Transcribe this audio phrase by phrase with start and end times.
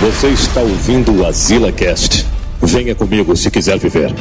[0.00, 2.24] Você está ouvindo o Azila Cast.
[2.62, 4.14] Venha comigo se quiser viver.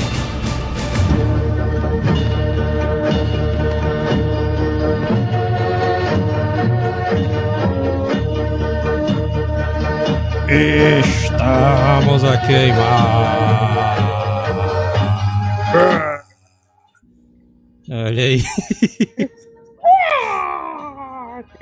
[10.49, 13.97] Estamos a queimar.
[17.91, 18.43] Olha aí.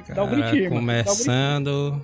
[0.08, 0.76] Um Cara, gritinho, mano.
[0.76, 2.02] começando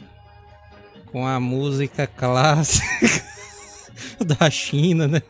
[1.12, 3.24] com a música clássica
[4.26, 5.22] da China, né?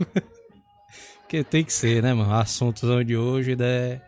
[1.27, 2.33] Que tem que ser, né, mano?
[2.33, 4.01] Assuntos de hoje né?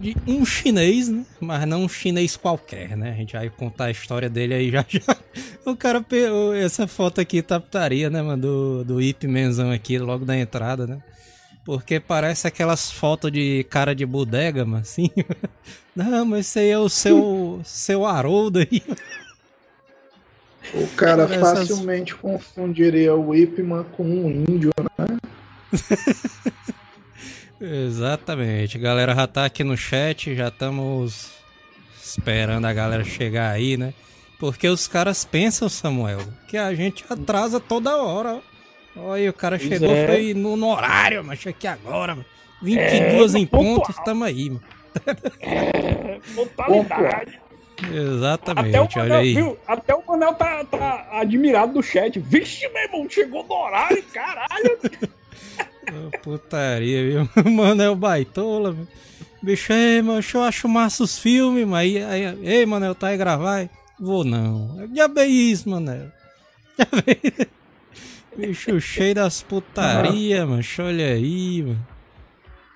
[0.00, 1.24] de um chinês, né?
[1.40, 3.10] Mas não um chinês qualquer, né?
[3.10, 5.16] A gente vai contar a história dele aí já já.
[5.64, 8.40] O cara pegou essa foto aqui, tá putaria, né, mano?
[8.40, 11.02] Do, do Ip Menzão aqui, logo da entrada, né?
[11.64, 15.10] Porque parece aquelas fotos de cara de bodega, mano, assim.
[15.94, 18.82] Não, mas esse aí é o seu, seu Haroldo aí.
[20.74, 25.18] O cara Essas- facilmente confundiria o Whipman com um índio, né?
[27.60, 28.78] Exatamente.
[28.78, 31.30] Galera já tá aqui no chat, já estamos
[32.02, 33.92] esperando a galera chegar aí, né?
[34.38, 38.40] Porque os caras pensam, Samuel, que a gente atrasa toda hora.
[38.96, 40.06] Olha, aí, o cara Pois chegou, é.
[40.06, 42.26] foi no, no horário, mas aqui agora, mano.
[42.62, 43.74] 22 É, em pontual.
[43.80, 44.62] pontos, tamo aí, mano.
[46.34, 47.40] Totalidade.
[47.92, 49.34] Exatamente, Até o olha Manel, aí.
[49.34, 49.58] viu?
[49.66, 52.18] Até o Manel tá, tá admirado do chat.
[52.18, 54.78] Vixe, meu irmão, chegou no horário, caralho.
[56.22, 57.50] Putaria, viu?
[57.50, 58.88] Mano, o baitola, velho.
[59.40, 63.08] Bicho, ei, mano, eu acho massa os filmes, mas aí, aí, ei, mano, eu tá
[63.08, 63.68] aí gravar?
[63.98, 64.88] Vou não.
[64.94, 66.12] Já bem isso, mano.
[66.76, 67.48] Já bem.
[68.36, 70.62] Bicho cheio das putaria, mano.
[70.80, 71.86] Olha aí, mano.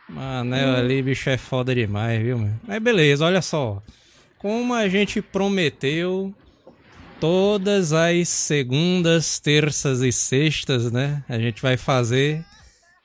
[0.08, 2.60] Manel ali, bicho, é foda demais, viu, mano?
[2.66, 3.82] Mas beleza, olha só.
[4.42, 6.34] Como a gente prometeu,
[7.20, 11.22] todas as segundas, terças e sextas, né?
[11.28, 12.44] A gente vai fazer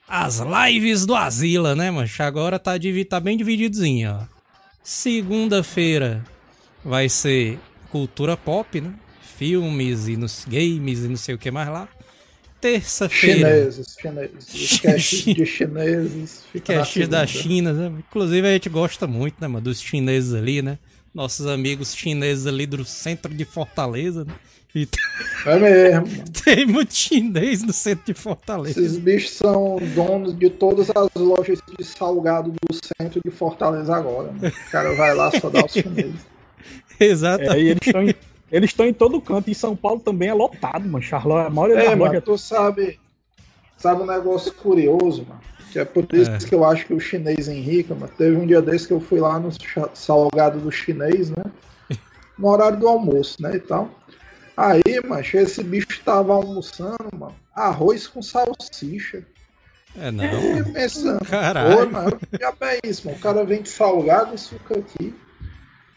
[0.08, 2.24] as lives do Asila, né, mancha?
[2.24, 2.72] Agora tá,
[3.08, 4.38] tá bem divididozinho, ó.
[4.82, 6.24] Segunda-feira
[6.84, 7.60] vai ser
[7.92, 8.92] cultura pop, né?
[9.36, 11.88] Filmes e nos games e não sei o que mais lá.
[12.60, 13.48] Terça-feira.
[13.48, 14.80] Chineses, chineses.
[14.80, 16.44] Caches de chineses.
[16.86, 17.24] X da.
[17.24, 17.92] China, né?
[18.08, 20.76] Inclusive a gente gosta muito, né, mano, dos chineses ali, né?
[21.18, 24.32] Nossos amigos chineses ali do centro de Fortaleza, né?
[24.72, 24.86] E
[25.44, 26.24] É mesmo.
[26.44, 28.78] tem muito chinês no centro de Fortaleza.
[28.80, 34.30] Esses bichos são donos de todas as lojas de salgado do centro de Fortaleza agora.
[34.30, 34.46] Mano.
[34.48, 36.24] O cara vai lá só dar os chineses.
[37.00, 37.50] Exatamente.
[37.56, 38.14] É, e eles estão em,
[38.52, 39.50] eles estão em todo canto.
[39.50, 41.02] Em São Paulo também é lotado, mano.
[41.02, 42.24] Charlotte, a maioria É, das mano, lojas.
[42.24, 43.00] tu sabe,
[43.76, 45.40] sabe um negócio curioso, mano?
[45.72, 46.38] Que é por isso É.
[46.38, 48.12] que eu acho que o chinês enrica, mano.
[48.16, 49.50] Teve um dia desse que eu fui lá no
[49.94, 51.44] salgado do chinês, né?
[52.38, 53.56] No horário do almoço, né?
[53.56, 53.90] E tal.
[54.56, 59.24] Aí, macho, esse bicho tava almoçando, mano, arroz com salsicha.
[59.96, 60.24] É não.
[60.58, 61.86] E pensando, Caralho.
[61.86, 63.18] Pô, mano, já é isso, mano.
[63.18, 65.14] O cara vem de salgado e fica aqui.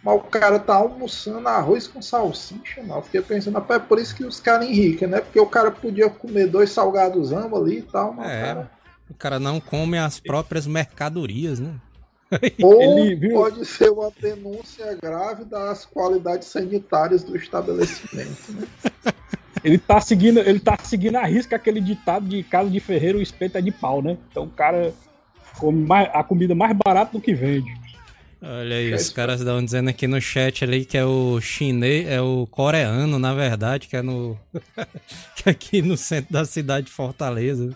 [0.03, 2.95] Mas o cara tá almoçando arroz com salsicha, mano.
[2.99, 5.21] Eu fiquei pensando, rapaz, é por isso que os caras enriquem, né?
[5.21, 8.71] Porque o cara podia comer dois salgados ambos ali e tal, mas É, cara...
[9.11, 11.73] o cara não come as próprias mercadorias, né?
[12.63, 18.67] Ou Ele viu- pode ser uma denúncia grave das qualidades sanitárias do estabelecimento, né?
[19.63, 23.21] Ele tá seguindo, ele tá seguindo a risca aquele ditado de casa de ferreiro, o
[23.21, 24.17] espeto é de pau, né?
[24.31, 24.91] Então o cara
[25.59, 27.71] come mais- a comida mais barata do que vende.
[28.41, 29.13] Olha aí, os Chat.
[29.13, 33.35] caras estão dizendo aqui no chat ali que é o chinês, é o coreano, na
[33.35, 34.35] verdade, que é no.
[35.37, 37.69] que é aqui no centro da cidade de Fortaleza.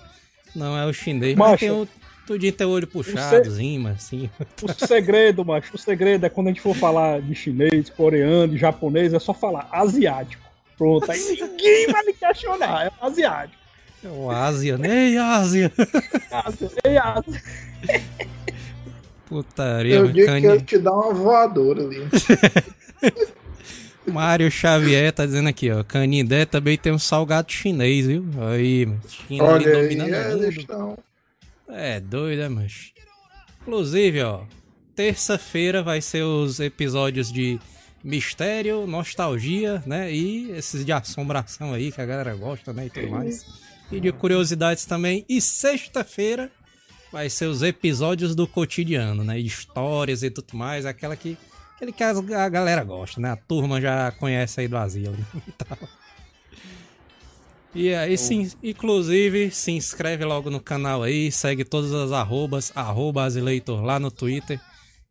[0.55, 1.87] Não é o chinês, mas Macho, tem o.
[2.25, 4.29] Tudinho tem o olho puxadozinho, mas assim.
[4.63, 8.57] O segredo, macho, o segredo é quando a gente for falar de chinês, coreano, de
[8.57, 10.43] japonês, é só falar asiático.
[10.75, 13.61] Pronto, aí ninguém vai me questionar, é asiático.
[14.03, 15.09] É o Ásia, né?
[15.09, 15.71] Ei, Ásia!
[16.31, 17.43] Ásia, ei, Ásia.
[19.27, 22.07] Putaria, Eu digo que ele te dá uma voadora ali.
[24.07, 25.83] Mário Xavier tá dizendo aqui, ó.
[25.83, 28.25] Canindé também tem um salgado chinês, viu?
[28.49, 28.87] Aí.
[29.07, 30.97] China ali Olha aí, dominando eles estão...
[31.67, 32.91] É doido, né, mas.
[33.61, 34.41] Inclusive, ó,
[34.95, 37.59] terça-feira vai ser os episódios de
[38.03, 40.13] mistério, nostalgia, né?
[40.13, 42.85] E esses de assombração aí que a galera gosta, né?
[42.85, 43.45] E tudo mais.
[43.91, 45.25] E de curiosidades também.
[45.27, 46.51] E sexta-feira
[47.11, 49.39] vai ser os episódios do cotidiano, né?
[49.39, 50.85] Histórias e tudo mais.
[50.85, 51.35] Aquela que.
[51.85, 53.31] Aquele que a galera gosta, né?
[53.31, 55.25] A turma já conhece aí do asilo, né?
[55.47, 55.77] E tal.
[57.75, 63.23] E aí, sim, inclusive, se inscreve logo no canal aí, segue todas as arrobas, arroba
[63.23, 64.61] Azileitor lá no Twitter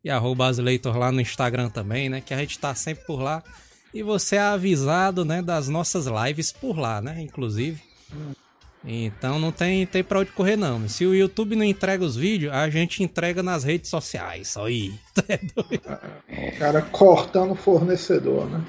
[0.03, 2.21] e arroba Azileitor lá no Instagram também, né?
[2.21, 3.43] Que a gente tá sempre por lá.
[3.93, 7.81] E você é avisado, né, das nossas lives por lá, né, inclusive.
[8.87, 10.87] Então não tem, tem pra onde correr não.
[10.87, 14.55] Se o YouTube não entrega os vídeos, a gente entrega nas redes sociais.
[14.57, 14.93] Aí.
[15.27, 15.99] É doido.
[16.29, 18.61] O cara cortando o fornecedor, né?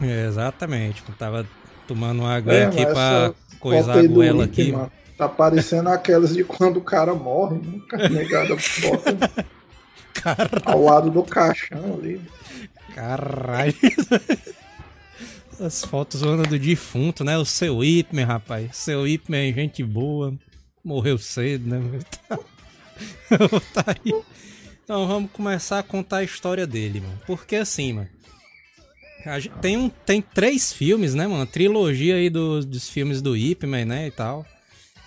[0.00, 1.02] É, exatamente.
[1.06, 1.46] Eu tava
[1.86, 4.72] tomando água É, aqui pra coisar a goela aqui.
[4.72, 7.80] mano, Tá parecendo aquelas de quando o cara morre, né?
[7.92, 9.46] A negada bota
[10.12, 10.62] Caralho.
[10.64, 12.20] ao lado do caixão ali.
[12.94, 13.74] Caralho.
[15.58, 17.38] As fotos andam do defunto, né?
[17.38, 18.76] O seu Ipman, rapaz.
[18.76, 20.34] Seu Ipman é gente boa.
[20.84, 21.80] Morreu cedo, né?
[23.72, 24.14] tá aí.
[24.84, 27.20] Então vamos começar a contar a história dele, mano.
[27.26, 28.08] Porque assim, mano.
[29.60, 31.44] Tem, um, tem três filmes, né, mano?
[31.46, 34.06] Trilogia aí dos, dos filmes do Ip Man, né?
[34.06, 34.46] E tal.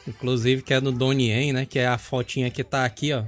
[0.06, 1.66] Inclusive que é do Donnie Yen, né?
[1.66, 3.24] Que é a fotinha que tá aqui, ó.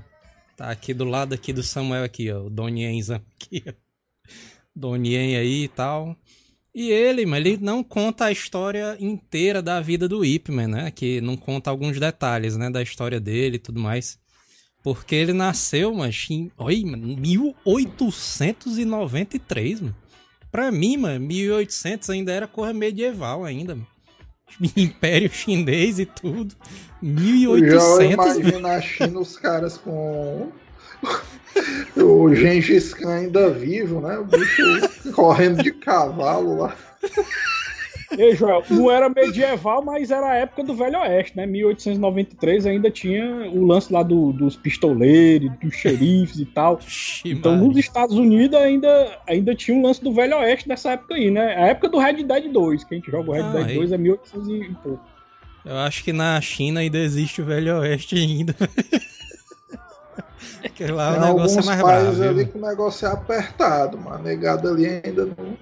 [0.57, 2.41] Tá aqui do lado aqui do Samuel aqui, ó.
[2.45, 3.73] O Donnie Yenzão aqui, ó.
[4.75, 6.17] Donnie Yen aí e tal.
[6.73, 10.89] E ele, mas ele não conta a história inteira da vida do Ip Man, né?
[10.91, 12.69] Que não conta alguns detalhes, né?
[12.69, 14.17] Da história dele e tudo mais.
[14.81, 19.95] Porque ele nasceu, mas em oi, mano, 1893, mano.
[20.49, 23.87] Pra mim, mano, 1800 ainda era coisa medieval ainda, mano.
[24.75, 26.55] Império chinês e tudo.
[27.01, 28.13] Eu 1800, já velho.
[28.13, 30.51] imagino a China os caras com
[31.97, 34.17] o Gengis Khan ainda vivo, né?
[34.17, 34.63] O bicho
[35.13, 36.75] correndo de cavalo lá.
[38.17, 41.45] Ei, Joel, não era medieval, mas era a época do Velho Oeste, né?
[41.45, 46.77] 1893 ainda tinha o lance lá do- dos pistoleiros, dos xerifes e tal.
[47.23, 51.31] Então, nos Estados Unidos ainda, ainda tinha um lance do Velho Oeste nessa época aí,
[51.31, 51.55] né?
[51.55, 53.75] A época do Red Dead 2, que a gente joga o Red Ah, Dead aí.
[53.75, 55.03] 2 é 1800 e pouco.
[55.63, 58.53] Eu acho que na China ainda existe o Velho Oeste ainda.
[60.61, 62.23] Porque lá Tem o alguns negócio é mais bravo.
[62.23, 62.47] ali viu?
[62.47, 64.15] que o negócio é apertado, mano.
[64.15, 65.57] A negada ali ainda não.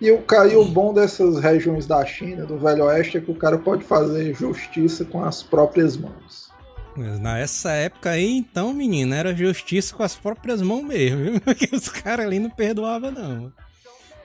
[0.00, 3.34] E o, e o bom dessas regiões da China, do Velho Oeste, é que o
[3.34, 6.50] cara pode fazer justiça com as próprias mãos.
[6.96, 11.40] Mas nessa época aí, então, menino, era justiça com as próprias mãos mesmo, viu?
[11.44, 13.52] Porque os caras ali não perdoavam, não.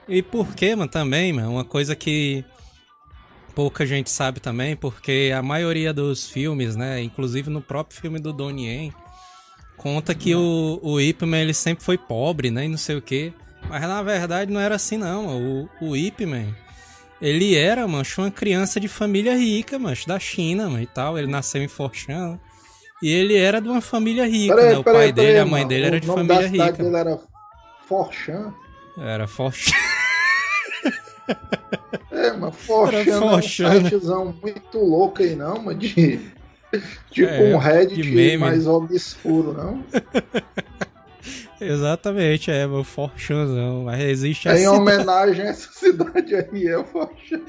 [0.08, 2.44] E por quê, mano, também, mano, uma coisa que
[3.54, 8.30] pouca gente sabe também, porque a maioria dos filmes, né, inclusive no próprio filme do
[8.30, 8.92] Donnie Yen,
[9.86, 13.02] conta que o, o Ip Man, ele sempre foi pobre, né, e não sei o
[13.02, 13.32] quê.
[13.68, 15.26] Mas na verdade não era assim, não.
[15.26, 15.70] mano.
[15.80, 16.48] O, o Ip Man,
[17.22, 21.16] ele era, mancho, uma criança de família rica, mancho, da China, mano, e tal.
[21.16, 22.36] Ele nasceu em Forchan.
[23.00, 24.78] E ele era de uma família rica, né?
[24.78, 26.82] O pai dele, a mãe dele era de o nome família rica.
[26.82, 27.20] dele era
[27.86, 28.52] Forchan.
[28.98, 29.72] Era Forchan.
[32.10, 33.42] É, mas Forchan é um né?
[33.42, 36.18] sitezão muito louco aí, não, mas de.
[37.10, 38.36] Tipo É, um Reddit meme.
[38.38, 39.84] mais obscuro, não?
[41.58, 43.84] Exatamente, é, meu Forchanzão.
[43.84, 44.72] Mas existe É em essa.
[44.72, 47.40] homenagem a essa cidade aí, é o Forchan.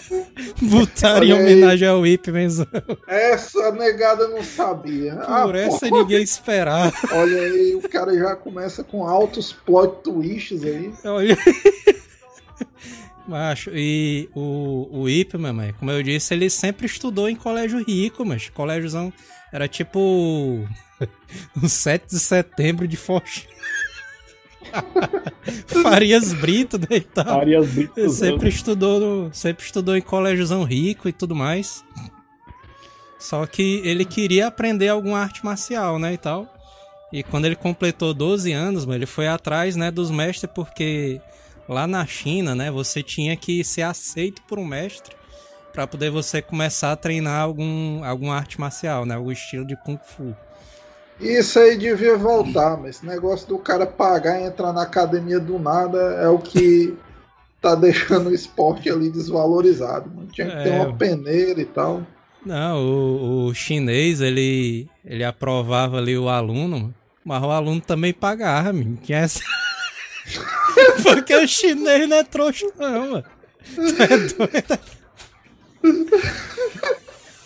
[0.62, 1.38] Botaram em aí.
[1.42, 2.66] homenagem ao Ip Manzão.
[3.06, 5.14] Essa negada não sabia.
[5.20, 6.90] Ah, Por essa pô, ninguém esperava.
[7.12, 10.90] Olha aí, o cara já começa com altos plot twists aí.
[11.04, 11.36] Olha.
[13.26, 18.24] Macho, e o, o Ip, mamãe, como eu disse, ele sempre estudou em colégio rico,
[18.24, 19.10] mas colégiozão
[19.52, 19.98] era tipo
[21.62, 23.48] um 7 de setembro de Forte.
[25.82, 27.40] Farias Brito, né, e tal.
[27.40, 28.10] Arias Ele Brito.
[28.10, 31.84] sempre estudou, no- sempre estudou em colégiozão rico e tudo mais.
[33.18, 36.46] Só que ele queria aprender alguma arte marcial, né, e tal.
[37.12, 41.20] E quando ele completou 12 anos, mano, ele foi atrás, né, dos mestres porque
[41.68, 45.14] lá na China, né, você tinha que ser aceito por um mestre
[45.72, 49.98] para poder você começar a treinar algum alguma arte marcial, né, algum estilo de kung
[50.04, 50.34] fu.
[51.20, 55.58] Isso aí devia voltar, mas esse negócio do cara pagar e entrar na academia do
[55.58, 56.94] nada é o que
[57.60, 60.10] tá deixando o esporte ali desvalorizado.
[60.14, 60.28] Mano.
[60.32, 60.80] Tinha que ter É.
[60.82, 62.02] uma peneira e tal.
[62.44, 66.92] Não, o, o chinês, ele, ele aprovava ali o aluno,
[67.24, 68.98] mas o aluno também pagava, menino.
[69.02, 69.40] Tinha essa...
[71.02, 73.24] Porque o chinês não é trouxa, não, mano.
[73.74, 74.80] Tu é doido?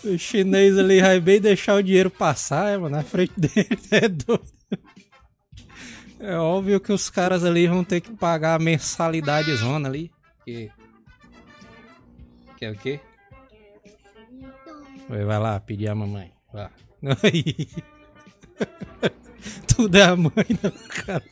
[0.03, 4.07] O chinês ali vai bem deixar o dinheiro passar, é, mano, na frente dele, é
[4.07, 4.43] doido.
[6.19, 10.11] É óbvio que os caras ali vão ter que pagar a mensalidade zona ali.
[10.43, 10.69] Que...
[12.61, 12.99] é o quê?
[15.07, 16.31] Vai lá pedir a mamãe.
[16.51, 16.69] Vai.
[17.23, 17.67] Aí.
[19.75, 21.23] Tudo é a mãe, não, cara.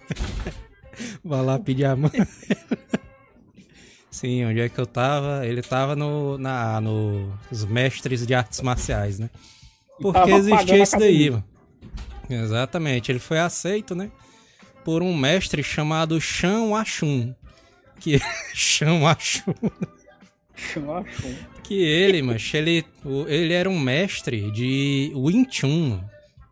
[1.24, 2.12] Vai lá pedir a mãe.
[4.10, 5.46] Sim, onde é que eu tava?
[5.46, 9.30] Ele tava no, na, nos mestres de artes marciais, né?
[10.01, 11.44] Porque existia isso daí, mano.
[12.30, 14.12] Exatamente, ele foi aceito, né?
[14.88, 17.36] por um mestre chamado Shan Washun.
[18.00, 18.22] Que
[18.56, 19.54] Shan Washun.
[21.62, 22.86] Que ele, mas ele,
[23.27, 26.00] ele era um mestre de Wing Chun,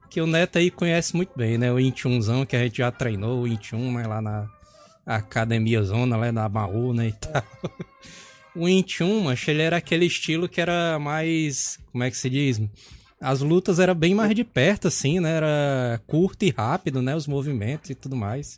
[0.10, 1.72] que o Neto aí conhece muito bem, né?
[1.72, 4.50] O Wing Chunzão que a gente já treinou, o Chun, mas lá na
[5.06, 7.44] Academia Zona, lá na Baú, né, e tal.
[8.56, 12.30] O Wing Chun, mas ele era aquele estilo que era mais, como é que se
[12.30, 12.62] diz?
[13.20, 15.36] As lutas eram bem mais de perto, assim, né?
[15.36, 17.14] Era curto e rápido, né?
[17.14, 18.58] Os movimentos e tudo mais.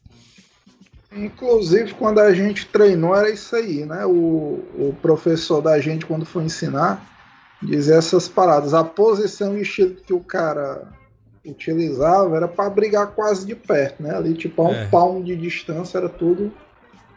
[1.11, 4.05] Inclusive, quando a gente treinou, era isso aí, né?
[4.05, 7.03] O, o professor da gente, quando foi ensinar,
[7.61, 8.73] dizia essas paradas.
[8.75, 10.87] A posição e o estilo que o cara
[11.51, 14.15] utilizava era para brigar quase de perto, né?
[14.15, 14.85] Ali, tipo, a um é.
[14.87, 16.51] palmo de distância, era tudo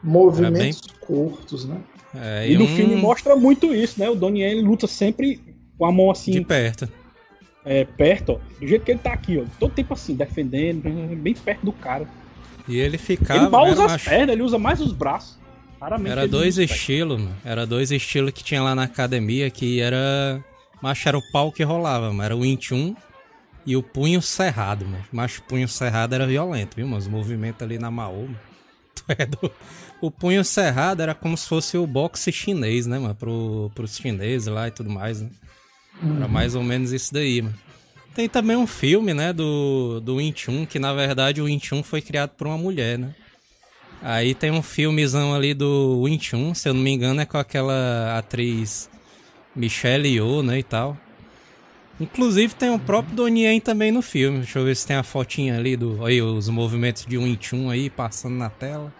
[0.02, 0.98] movimentos bem...
[1.00, 1.78] curtos, né?
[2.14, 2.68] É, e, e no um...
[2.68, 4.08] filme mostra muito isso, né?
[4.08, 5.40] O Donnie luta sempre
[5.78, 6.32] com a mão assim.
[6.32, 6.88] De perto.
[7.64, 8.58] É, perto, ó.
[8.58, 9.44] Do jeito que ele tá aqui, ó.
[9.58, 10.82] Todo tempo assim, defendendo,
[11.16, 12.08] bem perto do cara.
[12.66, 13.40] E ele ficava.
[13.40, 14.10] Ele mal usa as macho...
[14.10, 15.38] pernas, ele usa mais os braços.
[15.80, 20.44] Raramente era dois estilos, Era dois estilos que tinha lá na academia que era.
[20.82, 22.22] Macho era o pau que rolava, mano.
[22.22, 22.94] Era o 21
[23.66, 25.04] e o punho cerrado, mano.
[25.12, 26.98] Macho punho cerrado era violento, viu, mano?
[26.98, 28.28] Os movimentos ali na Maô,
[29.08, 29.28] é
[30.00, 33.14] O punho cerrado era como se fosse o boxe chinês, né, mano?
[33.14, 35.30] Pro, pros chineses lá e tudo mais, né?
[36.02, 36.16] Uhum.
[36.16, 37.54] Era mais ou menos isso daí, mano.
[38.14, 41.82] Tem também um filme, né, do, do Wing Chun, que na verdade o Wing Chun
[41.82, 43.14] foi criado por uma mulher, né?
[44.02, 47.38] Aí tem um filmezão ali do Wing Chun, se eu não me engano, é com
[47.38, 48.90] aquela atriz
[49.54, 50.96] Michelle Yeoh, né, e tal.
[52.00, 54.38] Inclusive tem o próprio Donnie também no filme.
[54.38, 56.04] Deixa eu ver se tem a fotinha ali do.
[56.04, 58.92] Aí, os movimentos de Wing Chun aí passando na tela.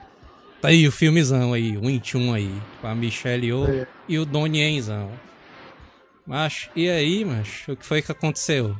[0.61, 2.53] Tá aí o filmezão aí, o Wing Chun aí.
[2.81, 3.87] Com a Michelle Yeoh é.
[4.07, 5.11] e o Donnie Yenzão.
[6.27, 8.77] Mas, e aí, mas o que foi que aconteceu?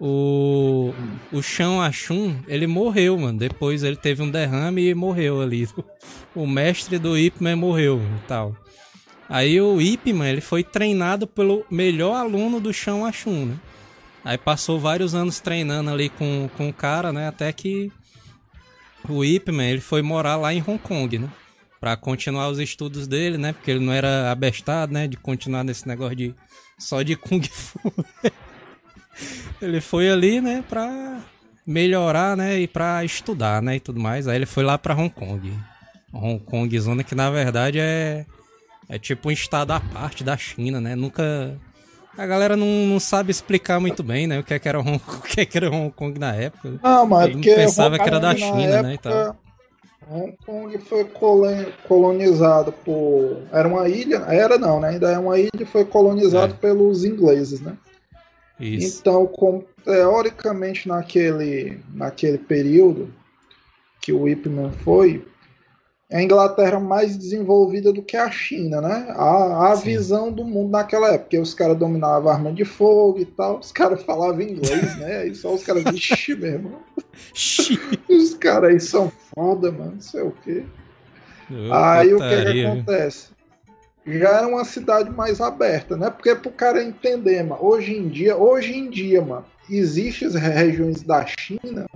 [0.00, 0.92] O,
[1.32, 3.38] o Shang Achun, ele morreu, mano.
[3.38, 5.68] Depois ele teve um derrame e morreu ali.
[6.34, 8.56] O mestre do Ip Man morreu e tal.
[9.28, 13.56] Aí o Ip Man, ele foi treinado pelo melhor aluno do Shang Achun, né?
[14.24, 17.28] Aí passou vários anos treinando ali com, com o cara, né?
[17.28, 17.90] Até que
[19.08, 21.28] o Ip Man, ele foi morar lá em Hong Kong, né?
[21.80, 23.52] Pra continuar os estudos dele, né?
[23.52, 25.06] Porque ele não era abestado, né?
[25.06, 26.34] De continuar nesse negócio de
[26.78, 27.80] só de Kung Fu.
[29.60, 31.20] ele foi ali, né, pra
[31.66, 34.28] melhorar, né, e pra estudar, né, e tudo mais.
[34.28, 35.52] Aí ele foi lá pra Hong Kong.
[36.12, 38.26] Hong Kong, zona que na verdade é,
[38.88, 40.94] é tipo um estado à parte da China, né?
[40.94, 41.56] Nunca.
[42.16, 44.38] A galera não, não sabe explicar muito bem, né?
[44.38, 46.78] O que, é que, era Hong, o que, é que era Hong Kong na época.
[46.82, 48.94] Não, mas Ele pensava que era da China, época, né?
[48.94, 49.36] E tal.
[50.10, 51.04] Hong Kong foi
[51.88, 53.42] colonizado por.
[53.50, 54.18] Era uma ilha.
[54.28, 54.90] Era não, né?
[54.90, 56.56] Ainda é uma ilha e foi colonizado é.
[56.56, 57.76] pelos ingleses, né?
[58.60, 59.00] Isso.
[59.00, 63.12] Então, com, teoricamente, naquele, naquele período
[64.00, 65.26] que o Ip Man foi,
[66.12, 69.06] a Inglaterra mais desenvolvida do que a China, né?
[69.16, 73.58] A, a visão do mundo naquela época, os caras dominavam arma de fogo e tal,
[73.58, 75.18] os caras falavam inglês, né?
[75.18, 76.78] Aí só os caras, vixi mesmo.
[78.08, 80.64] os caras aí são foda, mano, não sei o quê.
[81.72, 83.28] aí o que, que acontece?
[84.06, 86.10] Já era uma cidade mais aberta, né?
[86.10, 91.24] Porque pro cara entender, mano, hoje em dia, hoje em dia, mano, existem regiões da
[91.24, 91.86] China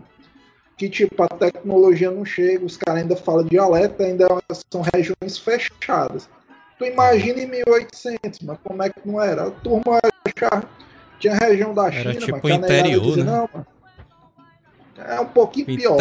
[0.79, 4.29] que tipo a tecnologia não chega, os caras ainda falam dialeto, ainda
[4.71, 6.29] são regiões fechadas.
[6.79, 9.49] Tu imagina em 1800, mas como é que não era?
[9.49, 10.01] A turma
[10.39, 10.63] já
[11.19, 13.49] tinha região da China, era tipo interior, dizia, né?
[13.53, 13.67] Não,
[15.05, 15.97] é um pouquinho pior.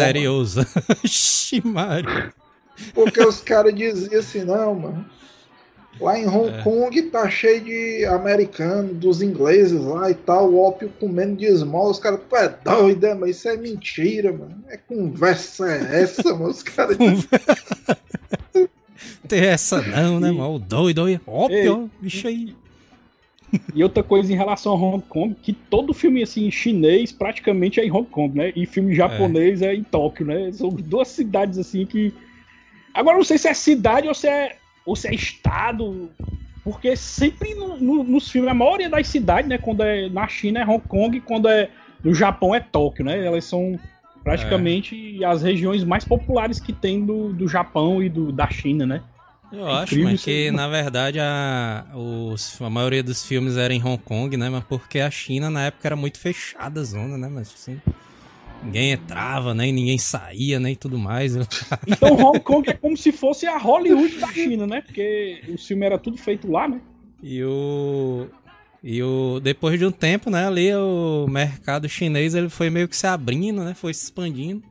[1.04, 2.32] Ximário.
[2.94, 5.10] Porque os caras diziam assim, não, mano.
[6.00, 6.62] Lá em Hong é.
[6.62, 11.90] Kong tá cheio de americanos, dos ingleses lá e tal, o ópio comendo de esmola.
[11.90, 14.54] Os caras, tu é doido, é, mas isso é mentira, mano.
[14.68, 16.50] É conversa é essa, mano?
[16.50, 16.96] Os caras.
[19.26, 20.58] Tem essa não, né, mano?
[20.58, 21.20] Doido, doido.
[21.26, 22.54] Ópio, bicho aí.
[23.74, 27.84] E outra coisa em relação a Hong Kong, que todo filme assim chinês praticamente é
[27.84, 28.52] em Hong Kong, né?
[28.54, 30.52] E filme japonês é, é em Tóquio, né?
[30.52, 32.14] São duas cidades assim que
[32.98, 34.56] Agora não sei se é cidade ou se é
[34.88, 36.10] ou se é estado,
[36.64, 40.60] porque sempre no, no, nos filmes, a maioria das cidades, né, quando é na China
[40.60, 41.68] é Hong Kong, quando é
[42.02, 43.24] no Japão é Tóquio, né?
[43.24, 43.78] Elas são
[44.24, 45.26] praticamente é.
[45.26, 49.02] as regiões mais populares que tem do, do Japão e do, da China, né?
[49.52, 53.82] Eu é acho, mas que na verdade a, os, a maioria dos filmes era em
[53.82, 54.48] Hong Kong, né?
[54.48, 57.28] Mas porque a China na época era muito fechada a zona, né?
[57.30, 57.80] Mas assim,
[58.62, 59.70] Ninguém entrava, né?
[59.70, 60.74] ninguém saía, né?
[60.74, 61.36] tudo mais.
[61.86, 64.80] Então Hong Kong é como se fosse a Hollywood da China, né?
[64.80, 66.80] Porque o filme era tudo feito lá, né?
[67.22, 68.26] E o
[68.82, 72.96] e o depois de um tempo, né, ali o mercado chinês ele foi meio que
[72.96, 73.74] se abrindo, né?
[73.74, 74.62] Foi se expandindo.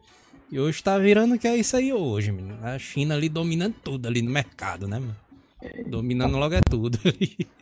[0.49, 2.57] E hoje tá virando que é isso aí hoje, menino.
[2.63, 5.15] A China ali dominando tudo ali no mercado, né, mano?
[5.87, 6.97] Dominando logo é tudo.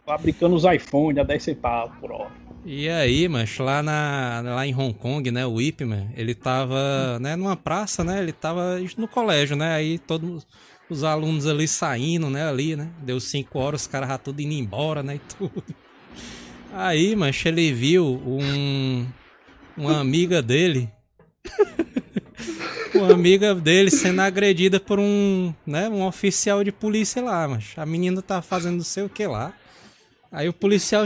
[0.06, 2.45] Fabricando os iPhones a 10 centavos por hora.
[2.68, 7.20] E aí, mas lá, na, lá em Hong Kong, né, o Ip Man, ele tava,
[7.20, 10.48] né, numa praça, né, ele tava no colégio, né, aí todos
[10.90, 14.54] os alunos ali saindo, né, ali, né, deu 5 horas, os caras já tudo indo
[14.54, 15.64] embora, né, e tudo.
[16.74, 19.06] Aí, mas ele viu um,
[19.78, 20.90] uma amiga dele
[22.96, 27.86] uma amiga dele sendo agredida por um, né, um oficial de polícia lá, mas a
[27.86, 29.54] menina tá fazendo não sei o que lá.
[30.32, 31.06] Aí o policial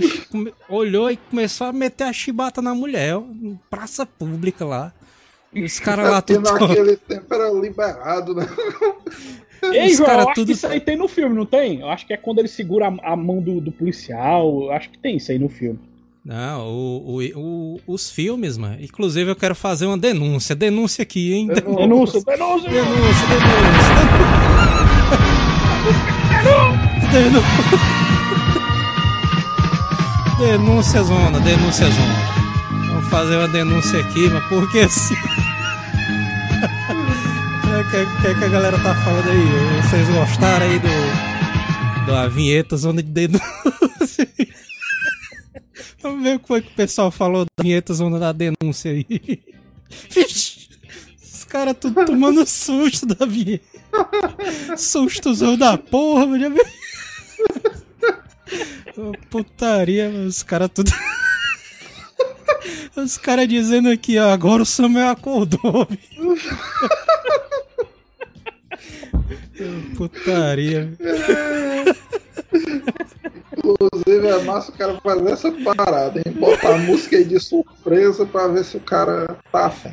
[0.68, 3.16] olhou e começou a meter a chibata na mulher,
[3.70, 4.94] praça pública lá.
[5.54, 6.42] E os caras lá tudo.
[6.42, 8.48] Naquele tempo era liberado, né?
[9.62, 10.48] Ei, João, eu acho tudo...
[10.48, 11.82] que isso aí tem no filme, não tem?
[11.82, 14.64] Eu acho que é quando ele segura a, a mão do, do policial.
[14.64, 15.80] Eu acho que tem isso aí no filme.
[16.24, 18.78] Não, o, o, o, os filmes, mano.
[18.82, 20.56] Inclusive, eu quero fazer uma denúncia.
[20.56, 21.48] Denúncia aqui, hein?
[21.48, 22.70] Denúncia, denúncia, denúncia.
[22.70, 23.50] Denúncia, denúncia.
[27.12, 27.30] denúncia.
[27.32, 27.89] Denúncia
[30.40, 32.14] zona, denúncia zona.
[32.88, 35.16] Vamos fazer uma denúncia aqui, mas porque assim.
[37.70, 39.82] O que, é que, que, a galera tá falando aí?
[39.82, 40.88] Vocês gostaram aí do.
[42.06, 43.42] da vinheta zona de denúncia?
[46.04, 49.06] Vamos ver o que foi que o pessoal falou da vinheta zona da denúncia aí.
[50.10, 50.68] Vixe,
[51.22, 53.66] os caras tudo tomando susto da vinheta.
[54.78, 56.54] Sustozão da porra, meu
[59.30, 60.92] Putaria, os caras tudo.
[62.96, 65.88] Os caras dizendo aqui, ó, agora o Samuel acordou.
[69.96, 70.92] Putaria.
[73.58, 76.34] Inclusive é massa o cara fazer essa parada, hein?
[76.34, 79.92] Botar a música aí de surpresa pra ver se o cara tá afim.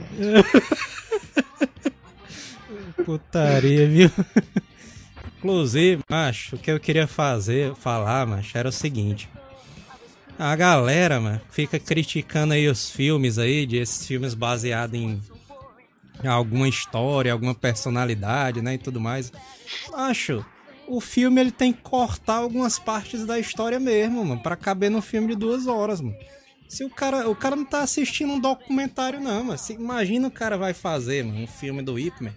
[3.04, 4.10] Putaria, viu?
[5.46, 9.28] Inclusive, macho, o que eu queria fazer, falar, macho, era o seguinte.
[10.36, 15.20] A galera, mano, fica criticando aí os filmes aí, de esses filmes baseados em
[16.26, 19.32] alguma história, alguma personalidade, né, e tudo mais.
[19.94, 20.44] Acho,
[20.88, 25.00] o filme ele tem que cortar algumas partes da história mesmo, mano, para caber no
[25.00, 26.16] filme de duas horas, mano.
[26.68, 29.58] Se o cara, o cara não tá assistindo um documentário não, mano.
[29.58, 32.32] Se, imagina o cara vai fazer, mano, um filme do Ip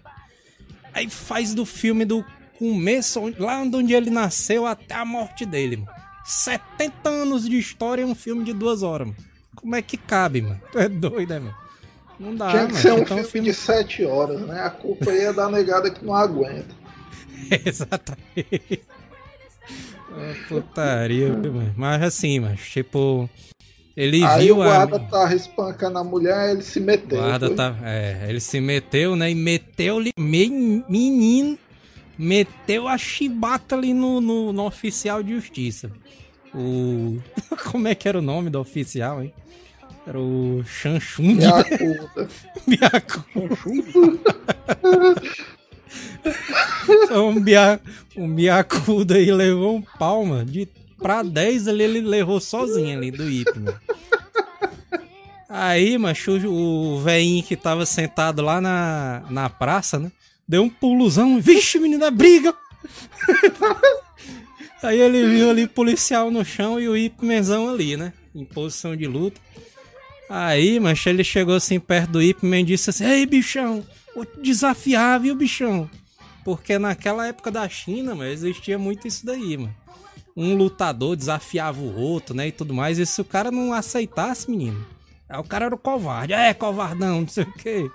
[0.94, 2.24] Aí faz do filme do
[2.60, 5.90] começo, lá onde ele nasceu até a morte dele, mano.
[6.26, 9.20] 70 anos de história em um filme de duas horas, mano.
[9.56, 10.62] Como é que cabe, mano?
[10.72, 11.56] Tu é doido, né, mano?
[12.20, 12.82] Não dá, Tinha que mano.
[12.82, 14.62] ser um então, filme, filme de 7 horas, né?
[14.62, 16.76] A culpa aí é da negada que não aguenta.
[17.66, 18.84] Exatamente.
[20.12, 21.30] Oh, putaria,
[21.78, 23.30] mas assim, mas tipo.
[23.96, 25.00] Ele Aí viu o guarda a...
[25.00, 27.20] tava espancando a mulher, ele se meteu.
[27.20, 29.30] O guarda tá, é, ele se meteu, né?
[29.30, 31.58] E meteu-lhe, menino,
[32.20, 35.90] meteu a chibata ali no, no, no, oficial de justiça.
[36.54, 37.18] O.
[37.72, 39.34] Como é que era o nome do oficial, hein?
[40.06, 41.36] Era o Chanchung.
[41.36, 42.30] Miacuda.
[42.68, 43.56] Miacuda.
[46.88, 47.80] Então, um, bia,
[48.16, 50.68] um biacudo aí levou um palma de
[51.00, 53.52] pra 10 ali, ele levou sozinho ali do IP,
[55.48, 60.12] Aí, macho, o velhinho que tava sentado lá na, na praça, né?
[60.50, 61.40] Deu um pulozão.
[61.40, 62.56] Vixe, menina, é briga!
[64.82, 68.14] Aí ele viu ali policial no chão e o Ipmenzão ali, né?
[68.34, 69.40] Em posição de luta.
[70.28, 73.86] Aí, macho, ele chegou assim perto do Ipman e disse assim: Ei, bichão,
[74.16, 75.88] vou te desafiar, viu, bichão?
[76.44, 79.76] Porque naquela época da China, mano, existia muito isso daí, mano.
[80.36, 82.48] Um lutador desafiava o outro, né?
[82.48, 82.98] E tudo mais.
[82.98, 84.84] E se o cara não aceitasse, menino,
[85.28, 86.34] aí o cara era o covarde.
[86.34, 87.92] É, covardão, não sei o quê.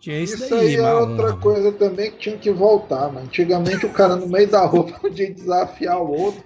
[0.00, 3.26] Tinha isso, isso daí, aí é outra coisa também que tinha que voltar, mano.
[3.26, 6.42] Antigamente o cara no meio da rua podia desafiar o outro.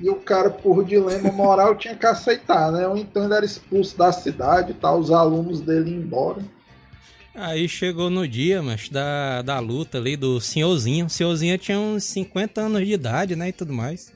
[0.00, 2.88] E o cara, por dilema moral, tinha que aceitar, né?
[2.88, 4.92] Ou então ele era expulso da cidade, tá?
[4.92, 6.42] Os alunos dele iam embora.
[7.32, 11.06] Aí chegou no dia, mas da, da luta ali do senhorzinho.
[11.06, 13.50] O senhorzinho tinha uns 50 anos de idade, né?
[13.50, 14.12] E tudo mais.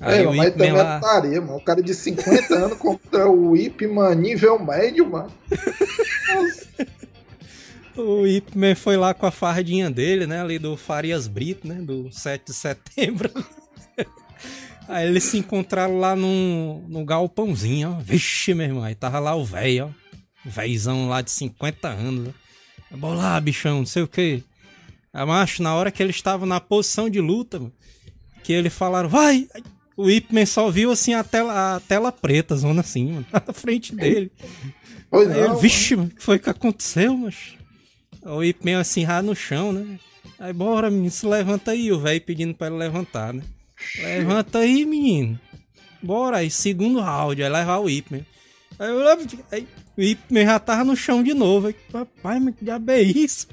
[0.00, 0.98] Aí é, o mas também lá...
[0.98, 1.58] taria, mano.
[1.58, 5.30] O cara de 50 anos contra o Ip, mano, nível médio, mano.
[7.96, 10.40] o Ip Man foi lá com a fardinha dele, né?
[10.40, 11.76] Ali do Farias Brito, né?
[11.76, 13.30] Do 7 de setembro.
[14.88, 18.00] Aí eles se encontraram lá no, no galpãozinho, ó.
[18.00, 18.84] Vixe, meu irmão.
[18.84, 20.48] Aí tava lá o velho, ó.
[20.48, 22.26] Véizão lá de 50 anos.
[22.26, 22.34] Né?
[22.92, 24.42] Bolar, bichão, não sei o que.
[25.12, 27.62] A macho, na hora que ele estava na posição de luta,
[28.42, 29.48] que ele falaram, vai!
[29.96, 33.52] O Ip Man só viu assim a tela, a tela preta, zona assim, mano, na
[33.52, 34.30] frente dele.
[35.10, 37.54] Oi, Aí não, ele, vixe, o que foi que aconteceu, mas
[38.24, 39.98] O Ip Man assim, rá no chão, né?
[40.38, 43.42] Aí, bora, menino, se levanta aí, o velho pedindo pra ele levantar, né?
[43.98, 45.38] Levanta aí, menino.
[46.02, 48.20] Bora, aí, segundo round, aí levar o Ip Man.
[48.78, 49.08] Aí, eu,
[49.52, 51.68] aí o Ip já tava no chão de novo.
[51.68, 53.46] Aí, rapaz, mas que diabo é isso?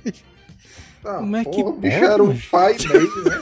[1.04, 3.42] Ah, Como é que pode, era um pai mesmo, né?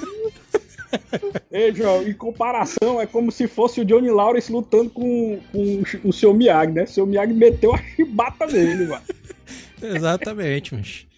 [1.52, 6.14] Ei, João, em comparação, é como se fosse o Johnny Lawrence lutando com, com o
[6.14, 6.84] seu Miyagi, né?
[6.84, 9.04] O seu Miyagi meteu a chibata nele, mano.
[9.82, 11.09] Exatamente, mas.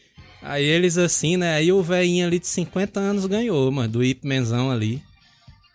[0.41, 1.55] Aí eles assim, né?
[1.55, 5.01] Aí o velhinho ali de 50 anos ganhou, mano, do Ip Menzão ali.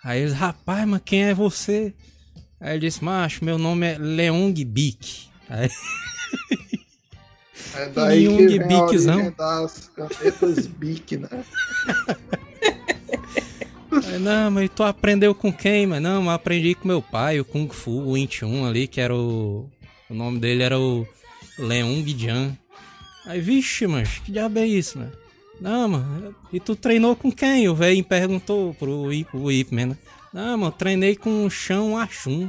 [0.03, 1.95] Aí eles, rapaz, mas quem é você?
[2.61, 5.29] Aí ele disse, macho, meu nome é Leong Bic.
[5.49, 5.69] Aí...
[7.75, 9.35] É daí Leong que vem Biczão.
[9.37, 11.29] das canetas Bic, né?
[14.07, 15.87] Aí, não, mas tu aprendeu com quem?
[15.87, 19.15] Mas não, mas aprendi com meu pai, o Kung Fu, o 21 ali, que era
[19.15, 19.71] o.
[20.09, 21.07] O nome dele era o
[21.59, 22.57] Leung Jian.
[23.27, 25.09] Aí, vixe, mas que diabo é isso, né?
[25.61, 27.69] Não, mano, e tu treinou com quem?
[27.69, 29.97] O velho perguntou pro Ip, o Ip Man, né?
[30.33, 32.49] Não, mano, treinei com o Chão Achum.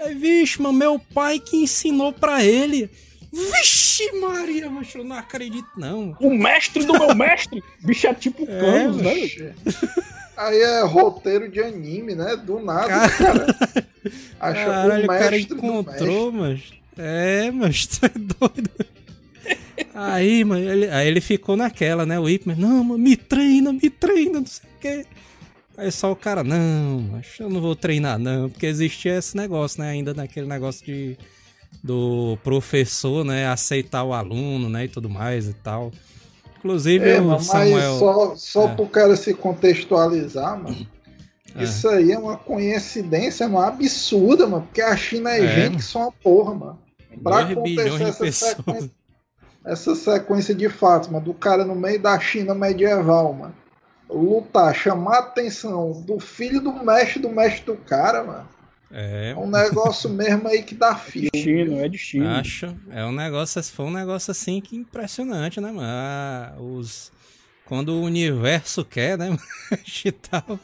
[0.00, 2.88] Aí, vixe, mano, meu pai que ensinou pra ele.
[3.30, 6.16] Vixe, Maria, mas eu não acredito, não.
[6.20, 7.62] O mestre do meu mestre?
[7.80, 9.54] Bicho é tipo é, Canos, né?
[10.36, 12.36] Aí é roteiro de anime, né?
[12.36, 13.08] Do nada, cara.
[13.10, 13.56] cara
[14.40, 16.72] acha Caralho, o, mestre o cara encontrou, mas.
[16.96, 18.70] É, mas tu é doido.
[19.94, 22.18] Aí, mano, ele, aí ele ficou naquela, né?
[22.18, 25.06] O Ipman, não, mano, me treina, me treina, não sei o quê.
[25.76, 29.82] Aí só o cara, não, mas eu não vou treinar, não, porque existia esse negócio,
[29.82, 29.90] né?
[29.90, 31.16] Ainda naquele negócio de
[31.82, 35.90] do professor, né, aceitar o aluno, né, e tudo mais e tal.
[36.58, 37.98] Inclusive é, o Samuel...
[37.98, 38.74] só, só é.
[38.74, 40.86] pro cara se contextualizar, mano.
[41.54, 41.62] É.
[41.62, 44.62] Isso aí é uma coincidência uma absurda, mano.
[44.62, 46.78] Porque a China é, é gente que só uma porra, mano.
[47.22, 48.90] Pra acontecer essa sequência,
[49.64, 53.54] essa sequência de fatos, mano, do cara no meio da China medieval, mano.
[54.08, 58.48] Lutar, chamar a atenção do filho do mestre do mestre do cara, mano.
[58.90, 59.30] É.
[59.30, 61.28] é um negócio mesmo aí que dá fio.
[61.32, 62.28] É destino, é destino.
[62.28, 62.76] Acho.
[62.90, 65.82] É um negócio, foi um negócio assim que impressionante, né, mano?
[65.82, 67.10] Ah, os,
[67.64, 69.36] quando o universo quer, né,
[70.04, 70.60] e tal,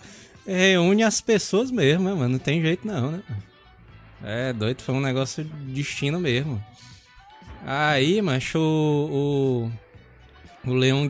[0.46, 2.28] reúne as pessoas mesmo, né, mano?
[2.28, 3.22] Não tem jeito não, né?
[4.22, 6.62] É doido, foi um negócio de destino mesmo.
[7.64, 9.70] Aí, macho, o,
[10.64, 11.08] o, o Leon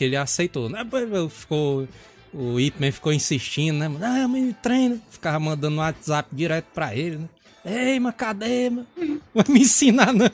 [0.00, 0.84] ele aceitou, né?
[1.30, 1.86] Ficou
[2.34, 3.90] o Ipman ficou insistindo, né?
[4.00, 4.98] Ah, me treina.
[5.10, 7.28] Ficava mandando um WhatsApp direto pra ele, né?
[7.64, 8.86] Ei, mas cadê, mano?
[9.34, 10.30] Vai me ensinar, não.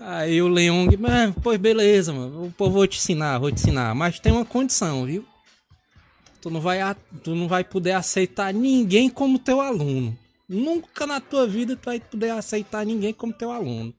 [0.00, 2.52] Aí o Leong, mas, pois beleza, mano.
[2.56, 3.94] Pô, vou te ensinar, vou te ensinar.
[3.94, 5.24] Mas tem uma condição, viu?
[6.40, 6.80] Tu não vai,
[7.22, 10.16] tu não vai poder aceitar ninguém como teu aluno.
[10.46, 13.94] Nunca na tua vida tu vai poder aceitar ninguém como teu aluno.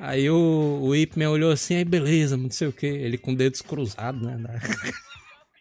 [0.00, 2.86] Aí o, o Ipman olhou assim, aí beleza, não sei o que.
[2.86, 4.38] Ele com dedos cruzados, né?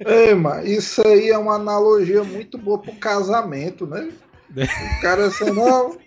[0.02, 4.10] É, mas isso aí é uma analogia muito boa pro casamento, né?
[4.56, 5.98] O cara assim, não,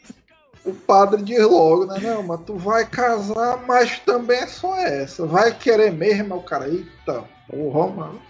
[0.65, 2.01] o padre diz logo, né?
[2.01, 5.27] Não, mas tu vai casar, mas também é só essa.
[5.27, 8.23] Vai querer mesmo, o cara, eita, porra, mano.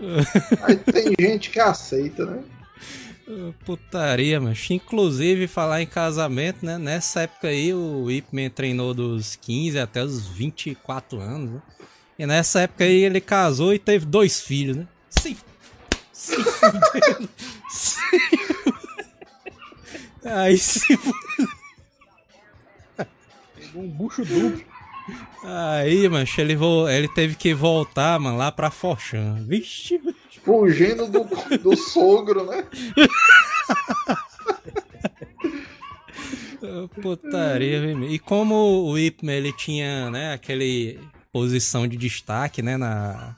[0.62, 2.42] Aí tem gente que aceita, né?
[3.64, 6.78] Putaria, mas inclusive falar em casamento, né?
[6.78, 11.62] Nessa época aí o Ip Man treinou dos 15 até os 24 anos, né?
[12.18, 14.88] E nessa época aí ele casou e teve dois filhos, né?
[15.10, 15.36] Sim.
[16.12, 17.28] Se fudendo.
[20.24, 20.98] Aí se
[23.54, 24.64] Pegou um bucho duplo.
[25.42, 26.88] Aí, mancho, ele, vo...
[26.88, 29.44] ele teve que voltar, mano, lá pra Forchan.
[29.46, 30.00] Vixe,
[30.48, 31.24] Fugindo do,
[31.58, 32.64] do sogro, né?
[37.02, 40.98] Putaria, E como o Ipman, ele tinha, né, aquele
[41.30, 43.36] posição de destaque, né, na,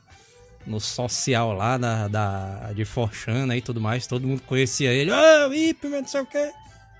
[0.64, 5.10] no social lá da, da, de Forchana e tudo mais, todo mundo conhecia ele.
[5.10, 6.52] Ah, oh, Ip, não sei o quê.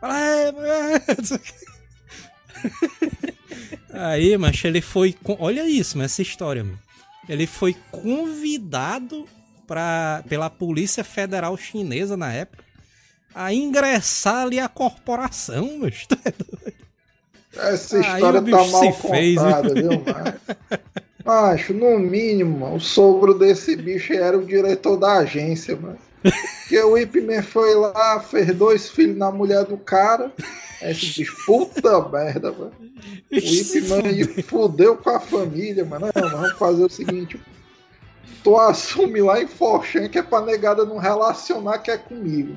[3.95, 5.15] Aí, mas ele foi.
[5.39, 6.81] Olha isso, mas essa história, mano.
[7.29, 9.29] Ele foi convidado
[9.71, 12.65] pra, pela Polícia Federal Chinesa na época
[13.33, 15.69] a ingressar ali a corporação,
[16.09, 16.73] tu é.
[17.73, 20.41] Essa história tá mal contada, viu, mano?
[21.25, 25.99] Macho, no mínimo, o sogro desse bicho era o diretor da agência, mano.
[26.23, 30.33] Porque o Ipman foi lá, fez dois filhos na mulher do cara.
[30.83, 32.73] Esse bicho, puta merda, mano.
[33.31, 36.09] O Ipman fudeu com a família, mano.
[36.13, 37.41] Não, vamos fazer o seguinte.
[38.43, 42.57] Tu assume lá em Forchan que é pra negada não relacionar que é comigo.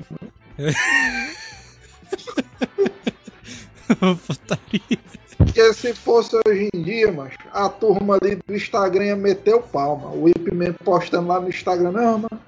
[4.26, 4.98] Putaria.
[5.36, 9.62] Porque se fosse hoje em dia, mas a turma ali do Instagram ia meter o
[9.62, 10.10] palma.
[10.10, 10.48] O Ip
[10.84, 12.40] postando lá no Instagram, não, mano.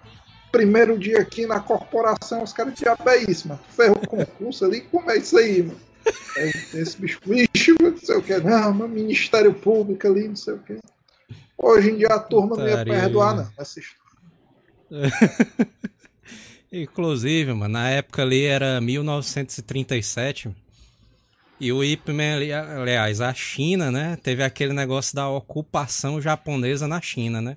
[0.50, 3.61] Primeiro dia aqui na corporação, os caras diabo é isso, mano.
[3.68, 5.81] Ferrou o concurso ali, como é isso aí, mano?
[6.74, 10.59] Esse bicho, bicho, não sei o que, não, mano, Ministério Público ali, não sei o
[10.59, 10.79] que.
[11.59, 14.07] Hoje em dia a turma não ia perdoar, não, essa história.
[16.71, 20.55] Inclusive, mano, na época ali era 1937.
[21.59, 22.35] E o Ip Man,
[22.81, 24.19] aliás, a China, né?
[24.23, 27.57] Teve aquele negócio da ocupação japonesa na China, né?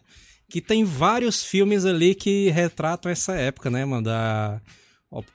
[0.49, 4.03] Que tem vários filmes ali que retratam essa época, né, mano?
[4.03, 4.61] Da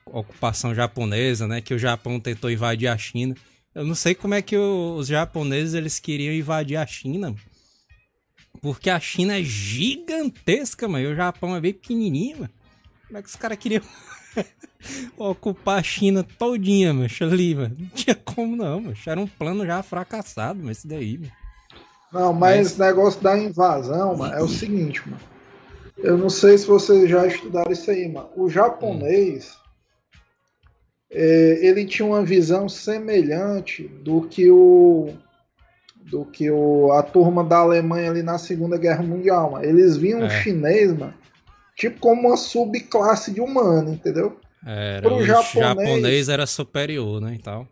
[0.06, 1.60] ocupação japonesa, né?
[1.60, 3.34] Que o Japão tentou invadir a China.
[3.74, 7.34] Eu não sei como é que os japoneses eles queriam invadir a China.
[8.64, 11.04] Porque a China é gigantesca, mano.
[11.04, 12.50] E o Japão é bem pequenininho, mano.
[13.06, 13.82] Como é que os caras queriam
[15.18, 17.76] ocupar a China todinha, macho, ali, mano?
[17.78, 19.10] Não tinha como não, macho.
[19.10, 21.32] Era um plano já fracassado, mas isso daí, mano.
[22.10, 22.78] Não, mas, mas...
[22.78, 25.20] negócio da invasão, mano, é o seguinte, mano.
[25.98, 28.30] Eu não sei se vocês já estudaram isso aí, mano.
[28.34, 29.58] O japonês,
[31.10, 35.12] é, ele tinha uma visão semelhante do que o
[36.10, 39.64] do que o, a turma da Alemanha ali na Segunda Guerra Mundial, mano.
[39.64, 40.26] Eles viam é.
[40.26, 41.14] o chinês, mano,
[41.76, 44.38] tipo como uma subclasse de humano, entendeu?
[44.66, 47.66] Era, Pro o japonês, japonês era superior, né, e tal.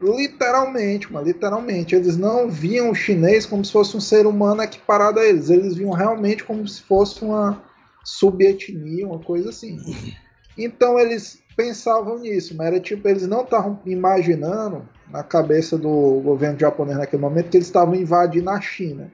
[0.00, 1.94] Literalmente, mano, literalmente.
[1.94, 5.50] Eles não viam o chinês como se fosse um ser humano equiparado a eles.
[5.50, 7.62] Eles viam realmente como se fosse uma
[8.04, 9.78] subetnia, uma coisa assim.
[10.56, 16.58] Então eles pensavam nisso, mas era tipo, eles não estavam imaginando na cabeça do governo
[16.58, 19.10] japonês naquele momento que eles estavam invadindo a China.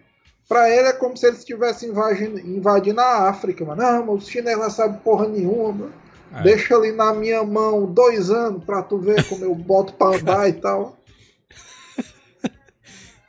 [0.48, 3.82] Pra ele é como se eles estivessem invadindo, invadindo a África, mano.
[3.82, 5.90] Não, mas os chineses não sabem porra nenhuma.
[6.34, 6.42] É.
[6.42, 10.48] Deixa ali na minha mão dois anos pra tu ver como eu boto pra andar
[10.48, 10.96] e tal.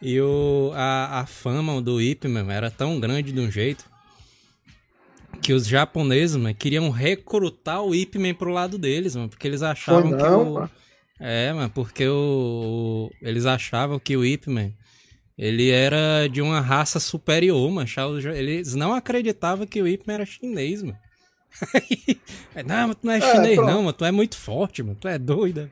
[0.03, 3.90] E o, a, a fama do Ip Man, era tão grande de um jeito
[5.41, 9.61] que os japoneses man, queriam recrutar o Ip Man pro lado deles, man, porque eles
[9.61, 10.69] achavam não, que o.
[11.19, 14.71] É, mano, porque o, o, eles achavam que o Ip Man
[15.37, 17.89] ele era de uma raça superior, mano.
[18.35, 20.97] Eles não acreditavam que o Ip Man era chinês, mano.
[22.65, 23.71] não, mas tu não é, é chinês, pronto.
[23.71, 23.93] não, mano.
[23.93, 24.97] Tu é muito forte, mano.
[24.99, 25.71] Tu é doida.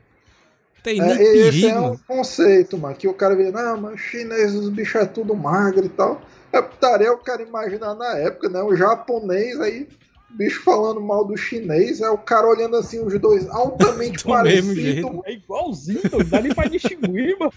[0.82, 2.94] Tem é, nem perigo, esse é um conceito, mano.
[2.94, 6.20] Que o cara vê, não, mas chinês, os bichos é tudo magro e tal.
[6.52, 8.62] É putaria o cara imaginar na época, né?
[8.62, 9.86] O japonês aí
[10.30, 15.20] bicho falando mal do chinês, é o cara olhando assim, os dois altamente parecidos.
[15.24, 17.52] É igualzinho, não dá nem pra distinguir, mano.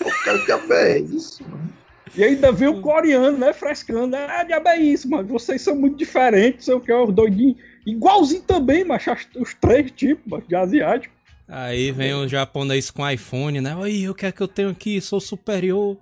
[0.00, 1.78] O cara que é isso, mano.
[2.16, 4.16] E ainda vê o coreano, né, frescando.
[4.16, 5.28] Ah, diabo é isso, mano.
[5.28, 7.56] Vocês são muito diferentes, sei o que, os doidinhos.
[7.86, 9.04] Igualzinho também, mas
[9.36, 11.14] os três tipos, mano, de asiático.
[11.48, 13.74] Aí vem o japonês com iPhone, né?
[13.74, 15.00] Oi, o que é que eu tenho aqui?
[15.00, 15.96] Sou superior.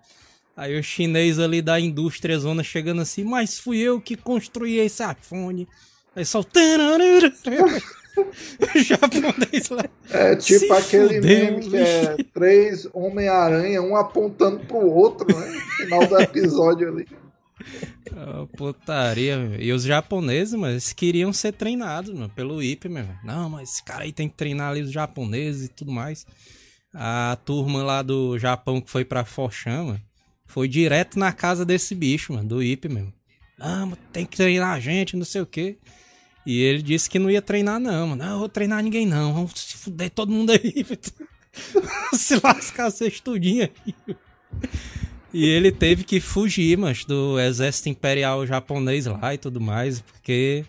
[0.56, 5.04] Aí o chinês ali da indústria zona chegando assim, mas fui eu que construí esse
[5.04, 5.68] iPhone.
[6.16, 6.42] Aí só.
[8.76, 9.84] japonês lá.
[10.10, 15.46] É tipo Se aquele fudeu, meme que é três Homem-Aranha, um apontando pro outro, né?
[15.46, 17.06] No final do episódio ali.
[18.12, 19.60] Oh, putaria, meu.
[19.60, 23.08] E os japoneses, mas queriam ser treinados, mano, pelo IP, meu.
[23.24, 26.26] Não, mas esse cara aí tem que treinar ali os japoneses e tudo mais.
[26.94, 30.00] A turma lá do Japão que foi pra Fochama
[30.46, 33.12] foi direto na casa desse bicho, mano, do IP mesmo.
[33.58, 35.78] Não, tem que treinar a gente, não sei o quê.
[36.46, 38.24] E ele disse que não ia treinar, não, mano.
[38.24, 39.34] Não, vou treinar ninguém, não.
[39.34, 40.86] Vamos se fuder todo mundo aí.
[42.14, 43.94] se lascar vocês tudinho aí.
[45.36, 50.64] E ele teve que fugir, mas do exército imperial japonês lá e tudo mais, porque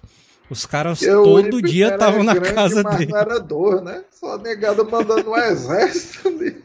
[0.49, 3.13] os caras eu todo dia estavam na casa mas dele.
[3.15, 4.03] Era dor, né?
[4.12, 6.62] Só negado mandando um exército ali.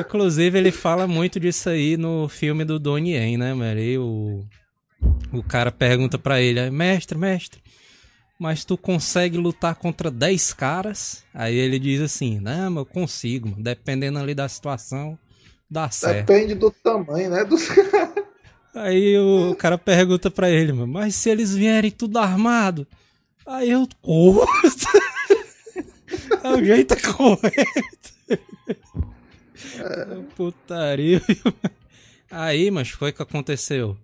[0.00, 3.54] Inclusive, ele fala muito disso aí no filme do Donnie Yen, né?
[3.82, 4.42] E o,
[5.30, 7.60] o cara pergunta para ele, mestre, mestre,
[8.38, 11.22] mas tu consegue lutar contra 10 caras?
[11.34, 15.18] Aí ele diz assim: Não, eu consigo, dependendo ali da situação,
[15.70, 16.26] dá certo.
[16.26, 17.44] Depende do tamanho, né?
[17.44, 17.68] Dos
[18.74, 22.86] Aí o cara pergunta pra ele, mano, mas se eles vierem tudo armado?
[23.46, 24.46] Aí eu corro.
[26.44, 28.14] é o jeito correto.
[28.28, 28.38] É.
[30.36, 31.22] Putaria.
[32.30, 33.96] Aí, mas foi o que aconteceu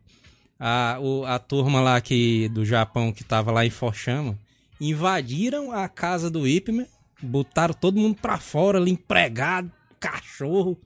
[0.64, 4.38] a, o, a turma lá que, do Japão que tava lá em Fochama
[4.80, 6.86] invadiram a casa do Ipman,
[7.20, 10.78] botaram todo mundo pra fora ali, empregado, cachorro,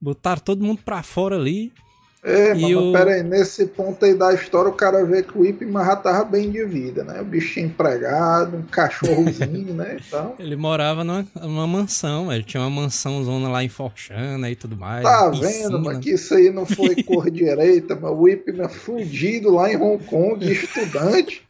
[0.00, 1.72] botaram todo mundo pra fora ali.
[2.22, 2.92] É, mas o...
[2.92, 6.50] peraí, nesse ponto aí da história, o cara vê que o Ipman já tava bem
[6.50, 7.20] de vida, né?
[7.20, 9.98] O bichinho empregado, um cachorrozinho, né?
[10.04, 10.34] Então...
[10.36, 14.76] Ele morava numa, numa mansão, ele tinha uma mansão zona lá em Forchana e tudo
[14.76, 15.04] mais.
[15.04, 19.72] Tá vendo, mas que isso aí não foi cor direita, mas o Ipman fudido lá
[19.72, 21.46] em Hong Kong, estudante.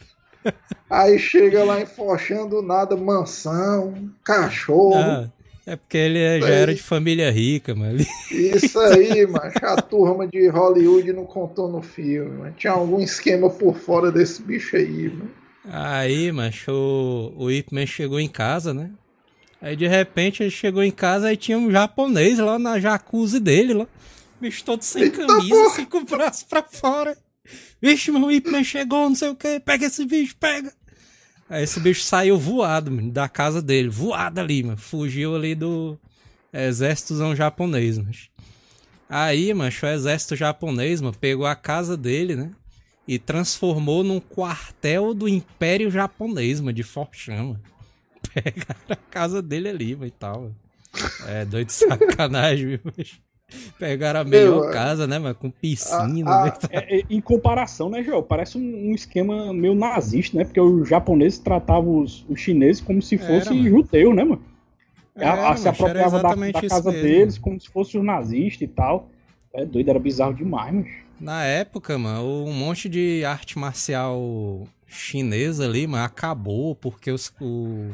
[0.88, 4.94] Aí chega lá em Forchana do nada, mansão, cachorro.
[4.96, 5.37] Ah.
[5.68, 7.98] É porque ele é, já era de família rica, mano.
[8.32, 9.52] Isso aí, mano.
[9.60, 12.54] A turma de Hollywood não contou no filme, mano.
[12.56, 15.30] Tinha algum esquema por fora desse bicho aí, mano.
[15.70, 18.90] Aí, macho, o, o Ip Man chegou em casa, né?
[19.60, 23.74] Aí de repente ele chegou em casa e tinha um japonês lá na jacuzzi dele,
[23.74, 23.86] lá.
[24.40, 25.66] Bicho todo sem Eita camisa, porra.
[25.66, 27.14] assim, com o braço pra fora.
[27.82, 29.60] Vixe, meu Ip Man chegou, não sei o que.
[29.60, 30.72] Pega esse bicho, pega.
[31.48, 34.76] Aí esse bicho saiu voado, mano, da casa dele, voado ali, mano.
[34.76, 35.98] Fugiu ali do
[36.52, 38.10] exército japonês, mano.
[39.08, 42.50] Aí, mano, o exército japonês, mano, pegou a casa dele, né?
[43.06, 47.58] E transformou num quartel do Império Japonês, mano, de Forchama.
[48.34, 50.42] Pegaram a casa dele ali, mano, e tal.
[50.42, 50.56] Mano.
[51.26, 52.80] É, doido de sacanagem, viu,
[53.78, 56.30] Pegaram a melhor Meu, casa, né, mas com piscina.
[56.30, 56.52] A, a, né?
[56.70, 58.22] é, é, em comparação, né, João?
[58.22, 60.44] Parece um, um, esquema meio nazista, né?
[60.44, 64.42] Porque os japoneses tratavam os, os chineses como se fossem judeu, né, mano?
[65.16, 67.08] Era, se apropriava da, da casa mesmo.
[67.08, 69.08] deles como se fosse os nazistas e tal.
[69.52, 70.86] É doido, era bizarro demais, mano.
[71.18, 77.90] Na época, mano, um monte de arte marcial chinesa ali, mano, acabou porque os, o,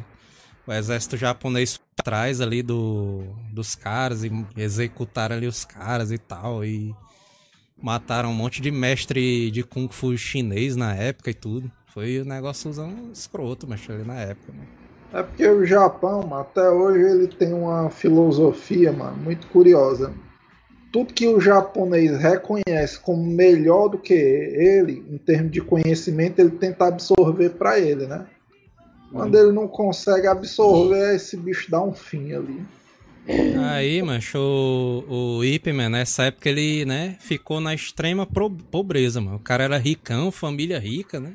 [0.67, 3.23] o exército japonês atrás ali do,
[3.53, 6.65] dos caras e executaram ali os caras e tal.
[6.65, 6.95] E
[7.81, 11.71] mataram um monte de mestre de Kung Fu chinês na época e tudo.
[11.87, 14.67] Foi um negócio usando escroto, mas ali na época, né?
[15.13, 20.13] É porque o Japão, mano, até hoje ele tem uma filosofia, mano, muito curiosa.
[20.93, 26.51] Tudo que o japonês reconhece como melhor do que ele, em termos de conhecimento, ele
[26.51, 28.27] tenta absorver para ele, né?
[29.15, 32.61] Quando ele não consegue absorver, esse bicho dá um fim ali.
[33.71, 39.37] Aí, mancho, o, o Ip, man, nessa época ele, né, ficou na extrema pobreza, mano.
[39.37, 41.35] O cara era ricão, família rica, né?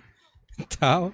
[0.77, 1.13] Tal.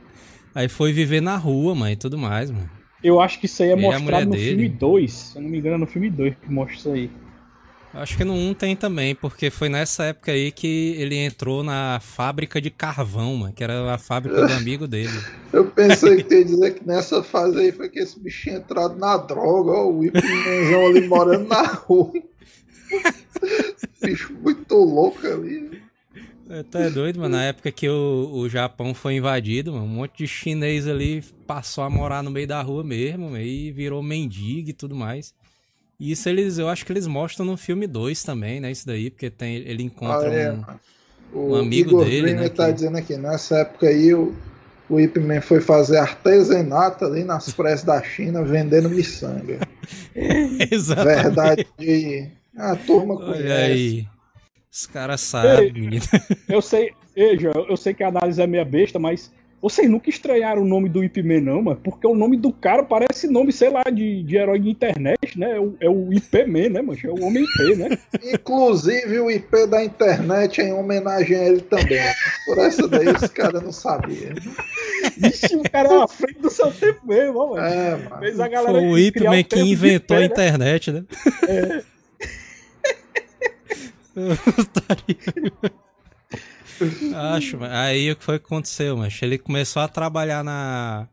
[0.55, 2.69] Aí foi viver na rua, mano, e tudo mais, mano.
[3.03, 4.49] Eu acho que isso aí é mostrado no dele.
[4.49, 5.13] filme 2.
[5.13, 7.11] Se eu não me engano, é no filme 2 que mostra isso aí.
[7.95, 11.97] Acho que no 1 tem também, porque foi nessa época aí que ele entrou na
[12.01, 15.17] fábrica de carvão, mano, que era a fábrica do amigo dele.
[15.53, 19.15] Eu pensei que ia dizer que nessa fase aí foi que esse bichinho entrado na
[19.15, 22.11] droga, ó, o Ipimenzão ali morando na rua.
[24.01, 25.81] Bicho muito louco ali.
[26.69, 27.37] Tu é doido, mano.
[27.37, 31.83] Na época que o, o Japão foi invadido, mano, um monte de chinês ali passou
[31.83, 35.33] a morar no meio da rua mesmo, e virou mendigo e tudo mais.
[35.99, 38.71] Isso eles, eu acho que eles mostram no filme 2 também, né?
[38.71, 40.51] Isso daí, porque tem, ele encontra ah, é.
[41.33, 42.33] um, um, amigo Igor dele.
[42.33, 42.73] O né, tá que...
[42.73, 44.35] dizendo aqui, nessa época aí o,
[44.89, 49.59] o Ip Man foi fazer artesanato ali nas praias da China vendendo miçanga.
[50.71, 51.23] Exatamente.
[51.23, 52.31] Verdade.
[52.57, 53.51] A turma Olha conhece.
[53.51, 54.07] aí.
[54.71, 56.03] Os caras sabem, menino.
[56.49, 57.37] Eu sei, eu,
[57.69, 59.31] eu sei que a análise é meia besta, mas
[59.65, 61.79] vocês nunca estranharam o nome do Ip Man, não, mano?
[61.83, 65.55] Porque o nome do cara parece nome, sei lá, de, de herói de internet, né?
[65.55, 66.99] É o, é o IP Man, né, mano?
[67.03, 67.97] É o Homem IP, né?
[68.31, 71.99] Inclusive o IP da internet é em homenagem a ele também.
[72.45, 74.35] Por essa daí os caras não sabiam.
[75.17, 77.57] Ixi, o cara é à frente do seu tempo mesmo, mano.
[77.57, 78.19] É, mano.
[78.19, 80.25] Fez a galera Foi o IP Man que inventou a né?
[80.27, 81.03] internet, né?
[81.49, 81.83] É.
[87.15, 91.07] Acho, aí o que foi que aconteceu, mas ele começou a trabalhar na,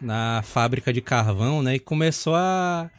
[0.00, 1.76] na fábrica de carvão, né?
[1.76, 2.90] E começou a,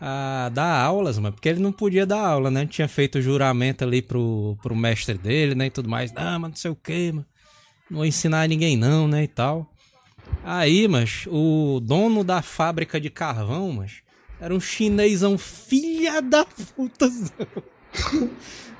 [0.00, 2.66] a dar aulas, mano, porque ele não podia dar aula, né?
[2.66, 5.66] Tinha feito juramento ali pro, pro mestre dele, né?
[5.66, 6.12] E tudo mais.
[6.16, 7.26] Ah, mas não sei o que, mano.
[7.90, 9.24] Não vou ensinar ninguém não, né?
[9.24, 9.70] E tal.
[10.44, 14.02] Aí, mas o dono da fábrica de carvão, mas
[14.40, 17.08] era um chinesão filha da puta.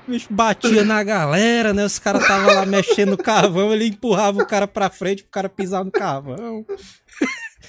[0.07, 1.85] O bicho batia na galera, né?
[1.85, 5.49] Os caras estavam lá mexendo no carvão, ele empurrava o cara pra frente pro cara
[5.49, 6.65] pisar no carvão.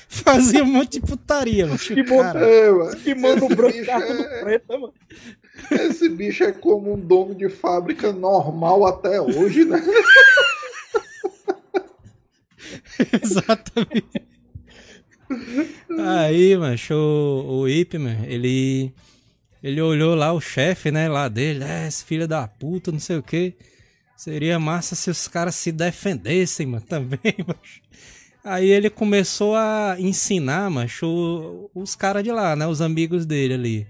[0.08, 1.78] Fazia um monte de putaria, mano.
[1.78, 2.40] Que cara.
[2.40, 2.96] É, mano.
[2.96, 4.40] Que mano branco é...
[4.42, 4.94] preto, mano?
[5.70, 9.82] Esse bicho é como um dono de fábrica normal até hoje, né?
[13.22, 14.22] Exatamente.
[15.98, 18.92] Aí, mano, o, o Ip, mano, ele
[19.62, 23.16] ele olhou lá o chefe, né, lá dele, é, esse filho da puta, não sei
[23.16, 23.54] o que.
[24.16, 27.80] Seria massa se os caras se defendessem, mano, também, macho.
[28.44, 33.86] Aí ele começou a ensinar, macho, os caras de lá, né, os amigos dele ali.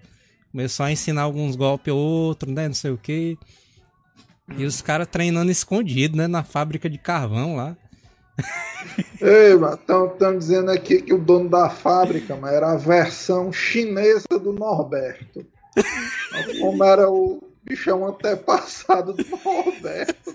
[0.50, 3.38] Começou a ensinar alguns golpes ou outro, né, não sei o que.
[4.56, 6.26] E os caras treinando escondido, né?
[6.26, 7.76] Na fábrica de carvão lá.
[9.20, 14.52] Ei, estão dizendo aqui que o dono da fábrica mano, era a versão chinesa do
[14.52, 15.46] Norberto.
[16.60, 20.34] Como era o bichão antepassado do Norberto.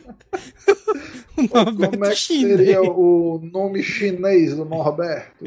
[1.38, 2.58] o Norberto Como é que chinês.
[2.58, 5.46] seria o nome chinês do Norberto?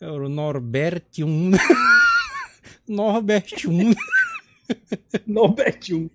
[0.00, 1.50] Era o Norbertium.
[2.88, 3.92] Norbertium.
[5.26, 6.08] Norbertium.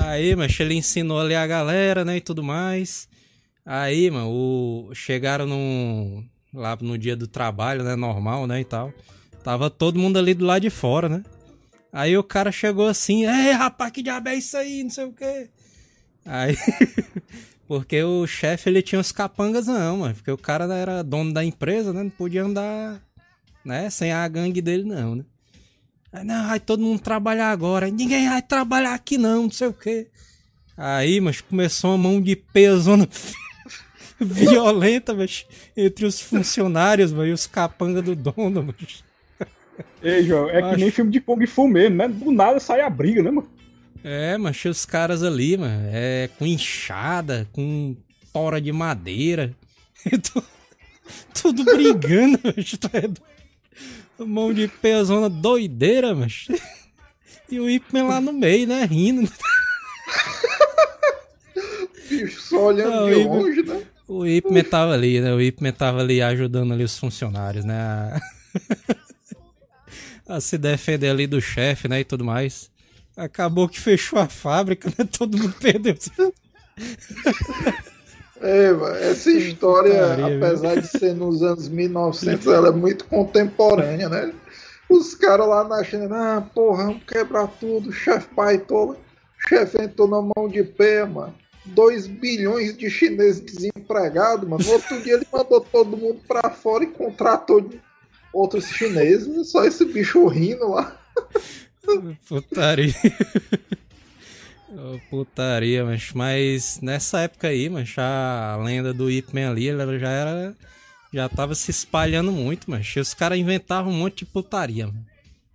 [0.00, 3.08] Aí, mas ele ensinou ali a galera, né, e tudo mais.
[3.64, 4.94] Aí, mano, o...
[4.94, 6.24] chegaram no...
[6.52, 8.92] lá no dia do trabalho, né, normal, né, e tal.
[9.44, 11.22] Tava todo mundo ali do lado de fora, né.
[11.92, 15.12] Aí o cara chegou assim, ei, rapaz, que diabo é isso aí, não sei o
[15.12, 15.50] quê.
[16.24, 16.56] Aí,
[17.68, 21.44] porque o chefe, ele tinha os capangas não, mano, porque o cara era dono da
[21.44, 23.00] empresa, né, não podia andar,
[23.62, 25.24] né, sem a gangue dele não, né.
[26.10, 27.90] Aí, não, vai todo mundo trabalhar agora.
[27.90, 30.08] Ninguém vai trabalhar aqui não, não sei o quê.
[30.76, 32.92] Aí, mas começou uma mão de peso
[34.18, 39.03] violenta, mas entre os funcionários, mas, e os capangas do dono, mas.
[40.02, 42.08] Ei, João, é que nem filme de Kung Fu mesmo, né?
[42.08, 43.48] Do nada sai a briga, né, mano?
[44.02, 47.96] É, mas os caras ali, mano, é com enxada, com
[48.32, 49.54] tora de madeira.
[51.34, 52.38] tudo brigando,
[52.78, 56.46] tu é Mão de pezona doideira, mas.
[57.50, 58.84] E o Ipman lá no meio, né?
[58.84, 59.30] Rindo.
[62.08, 63.82] Bicho, só olhando Não, de longe, né?
[64.06, 65.32] O Ipman tava ali, né?
[65.32, 68.20] O Ipman tava ali ajudando ali os funcionários, né?
[70.28, 72.00] A, se defender ali do chefe, né?
[72.00, 72.70] E tudo mais.
[73.16, 75.08] Acabou que fechou a fábrica, né?
[75.16, 75.94] Todo mundo perdeu.
[78.40, 84.34] É, essa história, apesar de ser nos anos 1900, ela é muito contemporânea, né?
[84.90, 88.96] Os caras lá na China, ah, porra, vamos quebrar tudo, chefe o
[89.48, 91.34] chefe entrou na mão de pé, mano.
[91.66, 94.62] 2 bilhões de chineses desempregados, mano.
[94.62, 97.62] No outro dia ele mandou todo mundo pra fora e contratou
[98.34, 100.98] outros chineses, só esse bicho rindo lá.
[102.28, 102.94] Putaria.
[105.08, 110.10] Putaria, mas, mas nessa época aí, mas a lenda do Ip Man ali, ela já
[110.10, 110.54] era.
[111.12, 115.06] Já tava se espalhando muito, mas os caras inventavam um monte de putaria mano,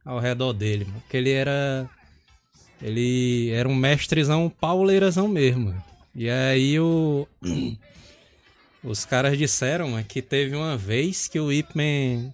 [0.06, 1.90] ao redor dele, mano, porque ele era.
[2.82, 5.76] Ele era um mestrezão pauleirazão mesmo.
[6.16, 7.28] E aí o.
[8.82, 12.32] Os caras disseram mano, que teve uma vez que o Ip Man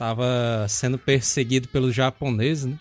[0.00, 2.78] tava sendo perseguido pelos japoneses, né?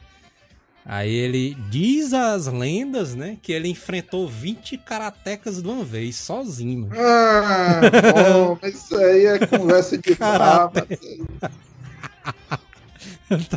[0.85, 6.87] Aí ele diz as lendas, né, que ele enfrentou 20 karatecas de uma vez, sozinho.
[6.87, 6.93] Mano.
[6.97, 7.81] Ah,
[8.13, 10.87] bom, isso aí é conversa de brava.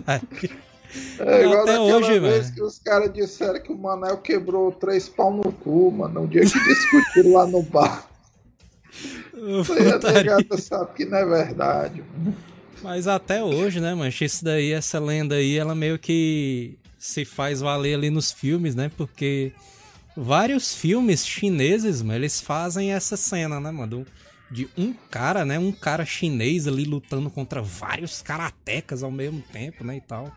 [0.04, 0.20] tá
[1.20, 2.54] é igual Até hoje, vez mano.
[2.56, 6.42] que os caras disseram que o Manel quebrou três pau no cu, mano, um dia
[6.42, 8.08] que discutiram lá no bar.
[8.92, 12.51] Isso aí a negada sabe que não é verdade, mano.
[12.82, 17.60] Mas até hoje, né, mancha, isso daí, essa lenda aí, ela meio que se faz
[17.60, 18.90] valer ali nos filmes, né?
[18.96, 19.52] Porque
[20.16, 24.06] vários filmes chineses, mano, eles fazem essa cena, né, mano?
[24.50, 25.58] De um cara, né?
[25.58, 29.96] Um cara chinês ali lutando contra vários karatecas ao mesmo tempo, né?
[29.96, 30.30] E tal.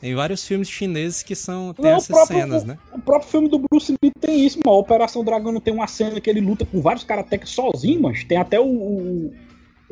[0.00, 2.78] Tem vários filmes chineses que são tem não, essas próprio, cenas, né?
[2.92, 4.76] O próprio filme do Bruce Lee tem isso, mano.
[4.76, 8.36] A Operação Dragão tem uma cena que ele luta com vários karatecas sozinho, mas tem
[8.36, 9.34] até o, o,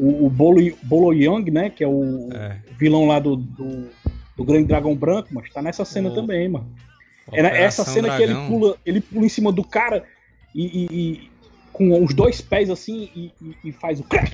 [0.03, 1.71] o, o Bolo, Bolo Young, né?
[1.71, 2.57] Que é o é.
[2.79, 3.89] vilão lá do, do
[4.37, 6.15] do Grande Dragão Branco, mas tá nessa cena oh.
[6.15, 6.67] também, mano.
[7.31, 8.17] É essa cena Dragão.
[8.17, 10.05] que ele pula, ele pula em cima do cara
[10.55, 11.31] e, e, e
[11.73, 13.33] com os dois pés assim e,
[13.65, 14.33] e faz o crack.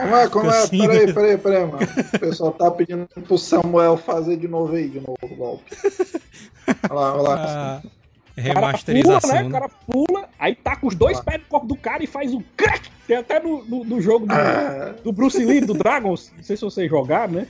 [0.00, 0.58] Como é, como é?
[0.62, 1.78] Assim, peraí, peraí, peraí, mano.
[2.14, 5.70] O pessoal tá pedindo pro Samuel fazer de novo aí, de novo o golpe.
[6.90, 7.36] Olha lá, olha lá.
[7.46, 7.82] Ah,
[8.36, 9.30] remasterização.
[9.30, 9.48] Pula, né?
[9.48, 12.32] O cara pula, aí tá com os dois pés no corpo do cara e faz
[12.32, 12.90] o crack.
[13.06, 14.94] Tem até no, no, no jogo do, ah.
[15.02, 16.32] do Bruce Lee, do Dragons.
[16.36, 17.46] Não sei se vocês jogaram, né?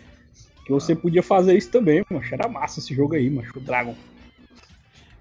[0.66, 2.24] Que você podia fazer isso também, mano.
[2.30, 3.48] Era massa esse jogo aí, mano.
[3.54, 3.94] O Dragon.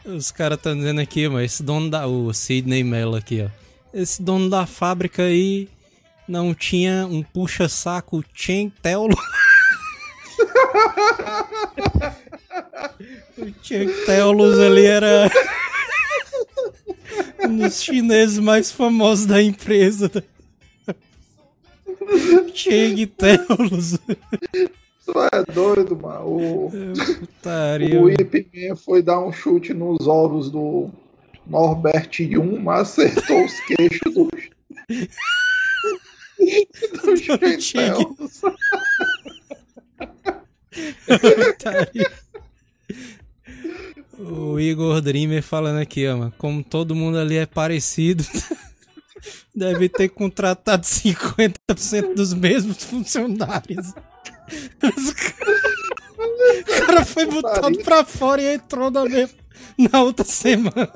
[0.06, 2.08] Os caras estão dizendo aqui, mano, esse dono da.
[2.08, 3.50] O Sidney Mello aqui, ó.
[3.94, 5.70] Esse dono da fábrica aí
[6.28, 9.10] não tinha um puxa-saco Chen Telo.
[13.38, 15.30] o Chen Telos ali era.
[17.48, 20.12] um dos chineses mais famosos da empresa.
[22.54, 23.98] Cheng Telos.
[25.06, 26.26] Tu é doido, mano.
[26.26, 26.72] O,
[27.20, 30.90] Putaria, o Ip Man foi dar um chute nos ovos do
[31.46, 34.30] Norbert Jung, mas acertou os queixos do.
[36.40, 37.14] do
[41.62, 42.24] Chantelos.
[44.60, 46.34] Igor Dreamer falando aqui, ó, mano.
[46.38, 48.24] Como todo mundo ali é parecido,
[49.56, 53.94] deve ter contratado 50% dos mesmos funcionários.
[56.24, 59.36] O cara foi botado pra fora e entrou na, mesma,
[59.78, 60.92] na outra semana.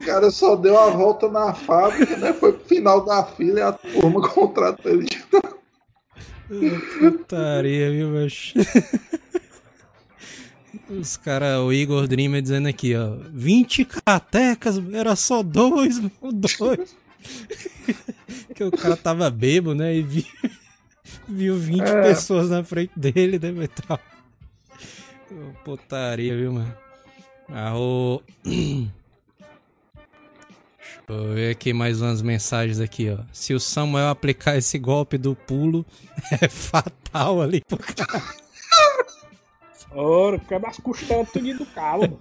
[0.00, 2.32] O cara só deu a volta na fábrica, né?
[2.32, 5.24] Foi pro final da fila e a turma contratou ele de
[6.48, 8.54] Putaria, viu, macho?
[10.90, 13.16] Os caras, o Igor Dreamer dizendo aqui, ó.
[13.30, 15.98] 20 catecas, era só dois,
[16.58, 16.96] dois.
[18.54, 19.96] que o cara tava bebo, né?
[19.96, 20.24] E viu,
[21.28, 22.02] viu 20 é.
[22.02, 23.98] pessoas na frente dele, né, metal?
[25.64, 26.76] Putaria, viu, mano?
[27.48, 28.22] Ah, o.
[31.06, 33.18] Eu ver aqui mais umas mensagens aqui, ó.
[33.32, 35.84] Se o Samuel aplicar esse golpe do pulo,
[36.40, 38.22] é fatal ali pro cara.
[39.92, 42.18] Ora, quebra as costelas tudo do calo.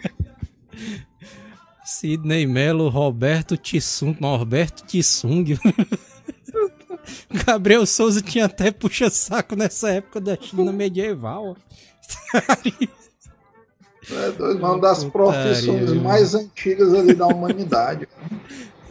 [1.84, 4.16] Sidney Melo, Roberto Tissung.
[4.22, 5.46] Roberto Tissung.
[7.46, 11.58] Gabriel Souza tinha até puxa-saco nessa época da China medieval.
[14.12, 18.08] É dois, uma das profissões mais antigas ali da humanidade.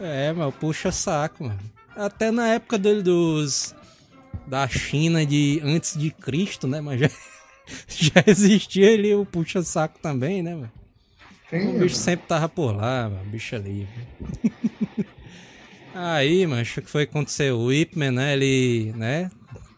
[0.03, 1.59] É, mas puxa-saco, mano.
[1.95, 3.73] Até na época dele dos.
[4.45, 6.81] Da China de antes de Cristo, né?
[6.81, 7.09] Mas já,
[7.87, 10.71] já existia ali o puxa-saco também, né, mano?
[11.49, 13.23] Sim, o bicho sempre tava por lá, mano.
[13.23, 13.87] O bicho ali.
[15.95, 18.33] Aí, mano, acho que foi acontecer o Whipman, né?
[18.33, 19.29] Ele, né?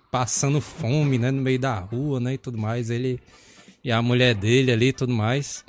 [0.10, 1.30] Passando fome, né?
[1.30, 2.34] No meio da rua, né?
[2.34, 2.90] E tudo mais.
[2.90, 3.20] Ele
[3.84, 5.64] e a mulher dele ali e tudo mais.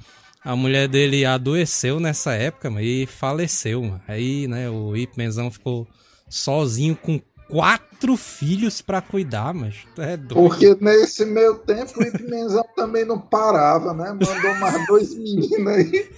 [0.46, 4.00] A mulher dele adoeceu nessa época, mano, e faleceu, mano.
[4.06, 5.88] Aí, né, o Whipmanzão ficou
[6.28, 10.34] sozinho com quatro filhos para cuidar, mas é doido.
[10.34, 14.10] Porque nesse meio tempo o Ipmenzão também não parava, né?
[14.10, 16.10] Mandou mais dois meninos aí.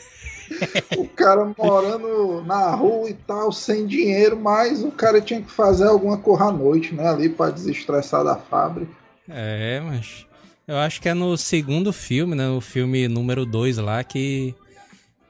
[0.99, 5.87] O cara morando na rua e tal, sem dinheiro, mas o cara tinha que fazer
[5.87, 7.09] alguma coisa à noite, né?
[7.09, 8.93] Ali para desestressar da fábrica.
[9.26, 10.28] É, mas
[10.69, 12.49] eu acho que é no segundo filme, né?
[12.51, 14.55] O filme número 2 lá que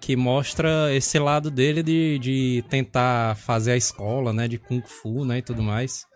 [0.01, 5.24] que mostra esse lado dele de, de tentar fazer a escola, né, de Kung Fu,
[5.24, 6.07] né, e tudo mais.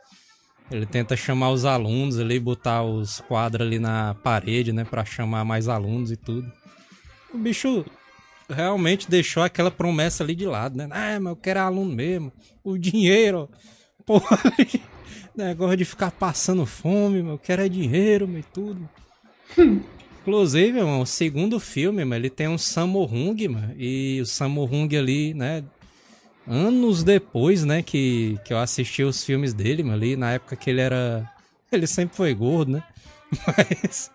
[0.70, 5.44] Ele tenta chamar os alunos ali, botar os quadros ali na parede, né, para chamar
[5.44, 6.50] mais alunos e tudo.
[7.34, 7.84] O bicho
[8.48, 10.88] realmente deixou aquela promessa ali de lado, né?
[10.90, 12.32] Ah, mas eu quero aluno mesmo.
[12.62, 13.50] O dinheiro,
[14.06, 14.38] porra,
[15.36, 18.88] negócio de ficar passando fome, eu quero é dinheiro, e tudo.
[20.22, 24.96] Inclusive, irmão, o segundo filme, ele tem um Sammo Hung, mano, e o Sammo Hung
[24.96, 25.64] ali, né,
[26.46, 30.70] anos depois, né, que, que eu assisti os filmes dele, mano, ali na época que
[30.70, 31.28] ele era...
[31.72, 32.82] Ele sempre foi gordo, né?
[33.46, 34.10] Mas,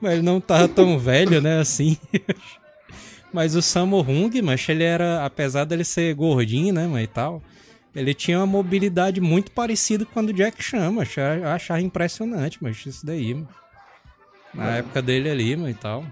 [0.00, 1.96] mas ele não tava tão velho, né, assim.
[3.32, 7.42] Mas o Sammo Hung, mas ele era, apesar dele ser gordinho, né, mano, e tal,
[7.94, 12.58] ele tinha uma mobilidade muito parecida com a do Jack Chan, mas eu achava impressionante,
[12.60, 13.48] mas isso daí, mano.
[14.54, 14.78] Na é.
[14.80, 16.04] época dele ali, mano, e tal.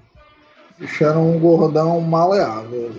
[0.79, 2.95] Bicho era um gordão maleável.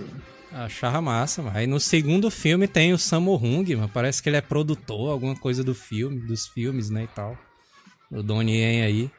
[0.51, 1.57] Achava massa, mano.
[1.57, 3.89] Aí no segundo filme tem o Sammo Hung, mano.
[3.89, 7.37] Parece que ele é produtor, alguma coisa do filme, dos filmes, né, e tal.
[8.11, 9.11] O Donnie Yen aí.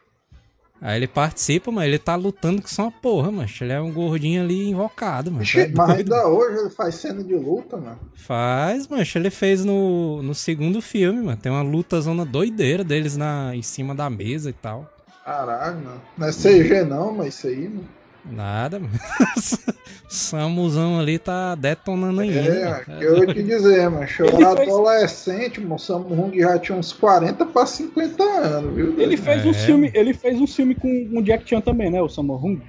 [0.81, 3.49] Aí ele participa, mas ele tá lutando com só uma porra, mano.
[3.61, 5.45] Ele é um gordinho ali invocado, mano.
[5.45, 7.99] Tá mas ainda hoje ele faz cena de luta, mano.
[8.15, 9.05] Faz, mano.
[9.15, 11.39] Ele fez no, no segundo filme, mano.
[11.41, 14.91] Tem uma luta zona doideira deles na, em cima da mesa e tal.
[15.25, 16.01] Caralho, não.
[16.19, 17.89] Não é CG não, mas isso aí, mano.
[18.25, 18.93] Nada, mano.
[20.09, 22.39] Samusão ali tá detonando ainda.
[22.39, 24.07] É, que eu ia te dizer, mano.
[24.19, 25.79] Eu era adolescente, mano.
[25.79, 29.01] Samu Hung já tinha uns 40 pra 50 anos, viu?
[29.01, 29.49] Ele fez, é.
[29.49, 32.01] um, filme, ele fez um filme com o Jack Chan também, né?
[32.01, 32.61] O Samu Hung.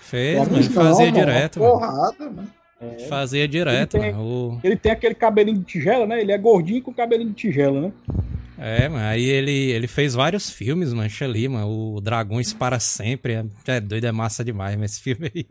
[0.00, 1.72] Fez, mas ele fazia não, direto, mano.
[1.72, 2.48] Porrada, mano.
[2.80, 2.98] É.
[3.08, 4.24] Fazia direto, ele tem, mano.
[4.24, 4.60] O...
[4.62, 6.20] Ele tem aquele cabelinho de tigela, né?
[6.20, 7.92] Ele é gordinho com cabelinho de tigela, né?
[8.62, 11.94] É, mas aí ele, ele fez vários filmes, mancha ali, mano.
[11.94, 13.32] O Dragões para Sempre.
[13.32, 15.46] É, é doido, é massa demais, mas esse filme aí.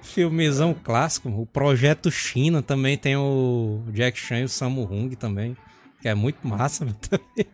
[0.00, 1.28] Filmezão clássico.
[1.28, 5.56] O Projeto China também tem o Jack Chan e o Sammo Hung também.
[6.00, 7.46] Que é muito massa também.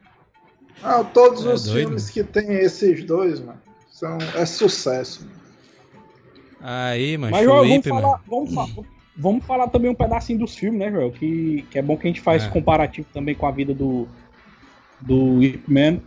[0.83, 2.13] Ah, todos é os doido, filmes mano.
[2.13, 3.59] que tem esses dois, mano,
[3.89, 5.25] são, é sucesso.
[5.25, 5.41] Mano.
[6.61, 10.79] Aí, mano, Mas, Joel, vamos, falar, vamos, falar, vamos falar também um pedacinho dos filmes,
[10.79, 11.11] né, Joel?
[11.11, 12.49] Que, que é bom que a gente faz é.
[12.51, 14.07] comparativo também com a vida do,
[15.01, 16.01] do Ip Man.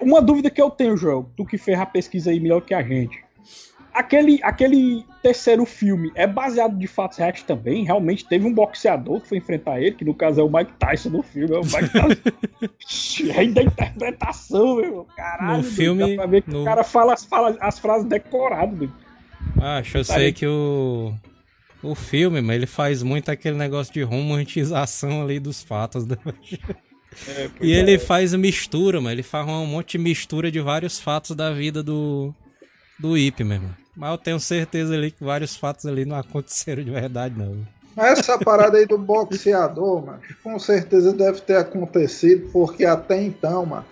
[0.00, 2.82] Uma dúvida que eu tenho, Joel, tu que fez a pesquisa aí melhor que a
[2.82, 3.22] gente.
[3.92, 7.84] Aquele, aquele terceiro filme é baseado de fatos reais também?
[7.84, 11.08] Realmente teve um boxeador que foi enfrentar ele, que no caso é o Mike Tyson
[11.08, 11.54] no filme.
[11.54, 13.32] É o Mike Tyson.
[13.40, 15.06] é da interpretação, meu.
[15.16, 16.62] Caralho, no filme, dá pra ver que no...
[16.62, 18.78] o cara fala as, fala as frases decoradas.
[18.78, 18.90] Meu.
[19.60, 21.12] Acho, eu tá sei que o
[21.82, 26.06] o filme, mas ele faz muito aquele negócio de romantização ali dos fatos.
[26.06, 26.16] Né?
[27.28, 27.98] É, e ele é.
[27.98, 32.32] faz mistura, mas ele faz um monte de mistura de vários fatos da vida do,
[32.98, 33.74] do Ip mesmo.
[33.96, 37.66] Mas eu tenho certeza ali que vários fatos ali não aconteceram de verdade, não.
[37.96, 43.84] Essa parada aí do boxeador, mano, com certeza deve ter acontecido, porque até então, mano,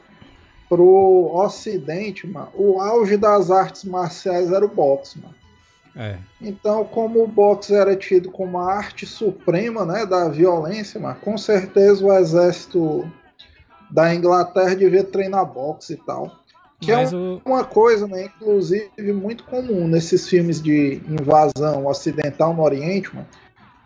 [0.68, 5.34] pro ocidente, mano, o auge das artes marciais era o boxe, mano.
[5.98, 6.16] É.
[6.40, 11.36] Então, como o boxe era tido como a arte suprema, né, da violência, mano, com
[11.36, 13.10] certeza o exército
[13.90, 16.38] da Inglaterra devia treinar boxe e tal.
[16.80, 17.42] Que Mas é o...
[17.44, 23.26] uma coisa, né, inclusive muito comum nesses filmes de invasão ocidental no Oriente, mano,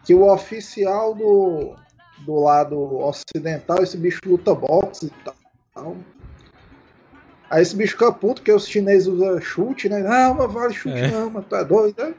[0.05, 1.75] que o oficial do,
[2.27, 5.13] do lado ocidental, esse bicho luta boxe e
[5.75, 5.97] tal.
[7.53, 10.03] Aí esse bicho fica puto, que os chineses usam chute, né?
[10.03, 11.11] Não, mas vale chute é.
[11.11, 12.15] não, mas tu é doido, né?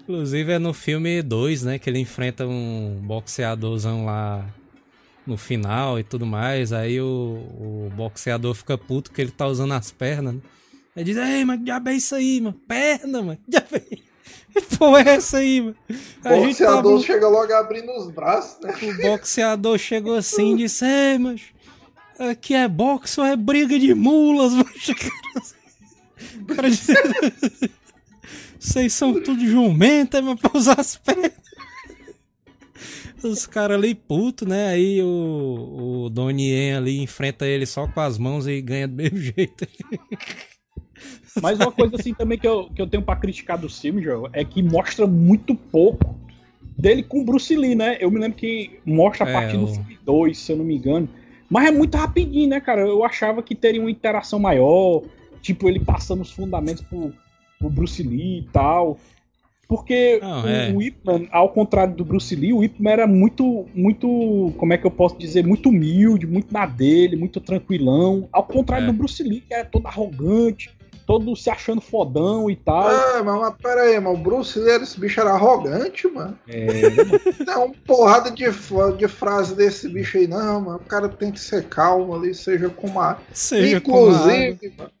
[0.00, 1.78] Inclusive é no filme 2, né?
[1.78, 4.42] Que ele enfrenta um boxeadorzão lá
[5.26, 6.72] no final e tudo mais.
[6.72, 10.40] Aí o, o boxeador fica puto que ele tá usando as pernas, né?
[10.96, 12.58] Ele diz, ei, mas que diabo é isso aí, mano?
[12.66, 13.38] Perna, mano.
[13.44, 15.76] Que diabo é porra é essa aí, mano?
[16.24, 17.00] O boxeador tava...
[17.00, 18.72] chega logo abrindo os braços, né?
[18.80, 21.42] O boxeador chegou assim e disse, ei, mas
[22.18, 24.52] aqui é boxe ou é briga de mulas?
[26.40, 26.68] O cara
[28.58, 31.32] vocês são tudo jumenta, mas pra usar as pernas.
[33.22, 34.68] Os caras ali puto, né?
[34.68, 39.18] Aí o, o Donnie ali enfrenta ele só com as mãos e ganha do mesmo
[39.36, 39.66] jeito.
[41.40, 44.28] Mas uma coisa assim também que eu, que eu tenho para criticar do filme, Joel,
[44.32, 46.16] é que mostra muito pouco
[46.76, 47.96] dele com Bruce Lee, né?
[48.00, 50.76] Eu me lembro que mostra a é, partir do filme 2, se eu não me
[50.76, 51.08] engano.
[51.52, 52.80] Mas é muito rapidinho, né, cara?
[52.80, 55.02] Eu achava que teria uma interação maior,
[55.42, 57.12] tipo, ele passando os fundamentos pro,
[57.58, 58.98] pro Bruce Lee e tal.
[59.68, 60.72] Porque não, o, é.
[60.72, 64.72] o Ip Man, ao contrário do Bruce Lee, o Ip Man era muito, muito, como
[64.72, 68.26] é que eu posso dizer, muito humilde, muito na dele, muito tranquilão.
[68.32, 68.86] Ao contrário é.
[68.86, 70.70] do Bruce Lee, que era todo arrogante,
[71.06, 72.88] todo se achando fodão e tal.
[72.88, 76.38] Ah, mas, mas pera aí, mano, o Bruce Lee, esse bicho era arrogante, mano.
[76.48, 76.90] É.
[77.44, 78.44] Tem uma porrada de,
[78.96, 82.68] de frase desse bicho aí, não, mano, o cara tem que ser calmo ali, seja
[82.68, 83.18] com a...
[83.32, 84.92] Seja Inclusive, com mano,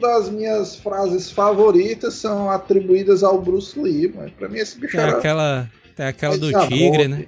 [0.00, 5.06] das minhas frases favoritas são atribuídas ao Bruce Lee, mas pra mim esse bicho tem
[5.06, 5.18] era...
[5.18, 7.26] Aquela, tem aquela do tigre, né?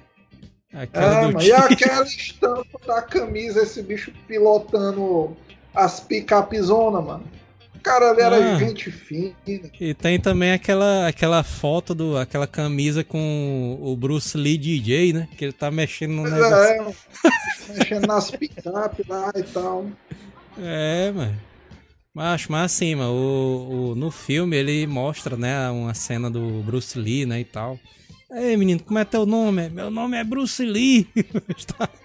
[0.73, 1.47] Aquela é, do tigre.
[1.47, 5.35] E aquela estampa da camisa, esse bicho pilotando
[5.73, 7.23] as picapezona, mano.
[7.85, 9.35] Cara era ah, gente fina.
[9.79, 15.27] E tem também aquela, aquela foto do aquela camisa com o Bruce Lee DJ, né?
[15.37, 16.95] Que ele tá mexendo no negócio.
[17.69, 19.85] É, mexendo nas picapes lá e tal.
[20.57, 21.39] É, mano.
[22.11, 26.97] Mas, mas assim, mano, o, o, no filme ele mostra, né, uma cena do Bruce
[26.97, 27.77] Lee, né, e tal.
[28.31, 29.69] Ei, menino, como é teu nome?
[29.69, 31.07] Meu nome é Bruce Lee.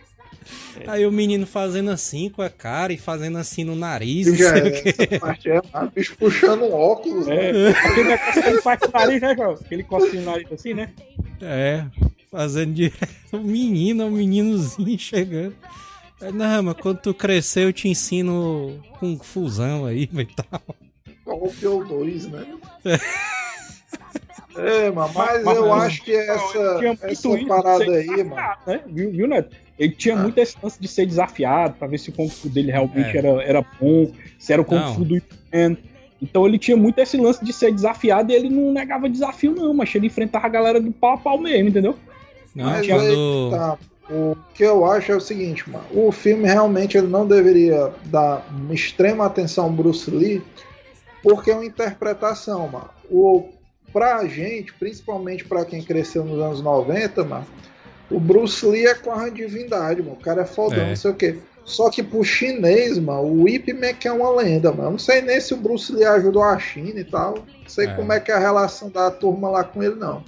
[0.86, 4.26] Aí o menino fazendo assim com a cara e fazendo assim no nariz.
[4.36, 7.28] Já é, essa parte é, a bicho puxando um óculos.
[7.28, 7.70] É, né?
[7.70, 9.52] aquele negócio que ele faz com o nariz, né, João?
[9.52, 10.90] Aquele costinho no nariz assim, né?
[11.40, 11.84] É,
[12.30, 13.08] fazendo direto.
[13.32, 15.54] O menino, o meninozinho chegando.
[16.34, 20.60] Não, mas quando tu crescer eu te ensino com fusão aí e tal.
[21.24, 22.46] Golpe 2, né?
[24.56, 24.86] É.
[24.86, 28.56] É, mano, mas, mas eu acho que essa, essa parada aí, mano.
[28.66, 28.80] Né?
[28.86, 29.56] Viu, viu, Neto?
[29.80, 30.18] Ele tinha ah.
[30.18, 33.18] muito esse lance de ser desafiado, pra ver se o Kung Fu dele realmente é.
[33.18, 34.94] era, era bom, se era o Kung não.
[34.94, 35.78] Fu do Ipan.
[36.20, 39.72] Então ele tinha muito esse lance de ser desafiado e ele não negava desafio, não,
[39.72, 41.96] mas ele enfrentava a galera do pau a pau mesmo, entendeu?
[42.54, 43.00] Não, mas quando...
[43.00, 43.78] Aí, tá.
[44.10, 48.44] O que eu acho é o seguinte, mano, o filme realmente ele não deveria dar
[48.50, 50.42] uma extrema atenção ao Bruce Lee,
[51.22, 52.90] porque é uma interpretação, mano.
[53.08, 53.48] O,
[53.92, 57.46] pra gente, principalmente para quem cresceu nos anos 90, mano,
[58.10, 60.14] o Bruce Lee é com a divindade, mano.
[60.14, 60.88] O cara é fodão, é.
[60.88, 61.38] não sei o quê.
[61.64, 64.88] Só que pro chinês, mano, o Ip Man é uma lenda, mano.
[64.88, 67.34] Eu não sei nem se o Bruce Lee ajudou a China e tal.
[67.34, 67.94] Não sei é.
[67.94, 70.24] como é que é a relação da turma lá com ele, não.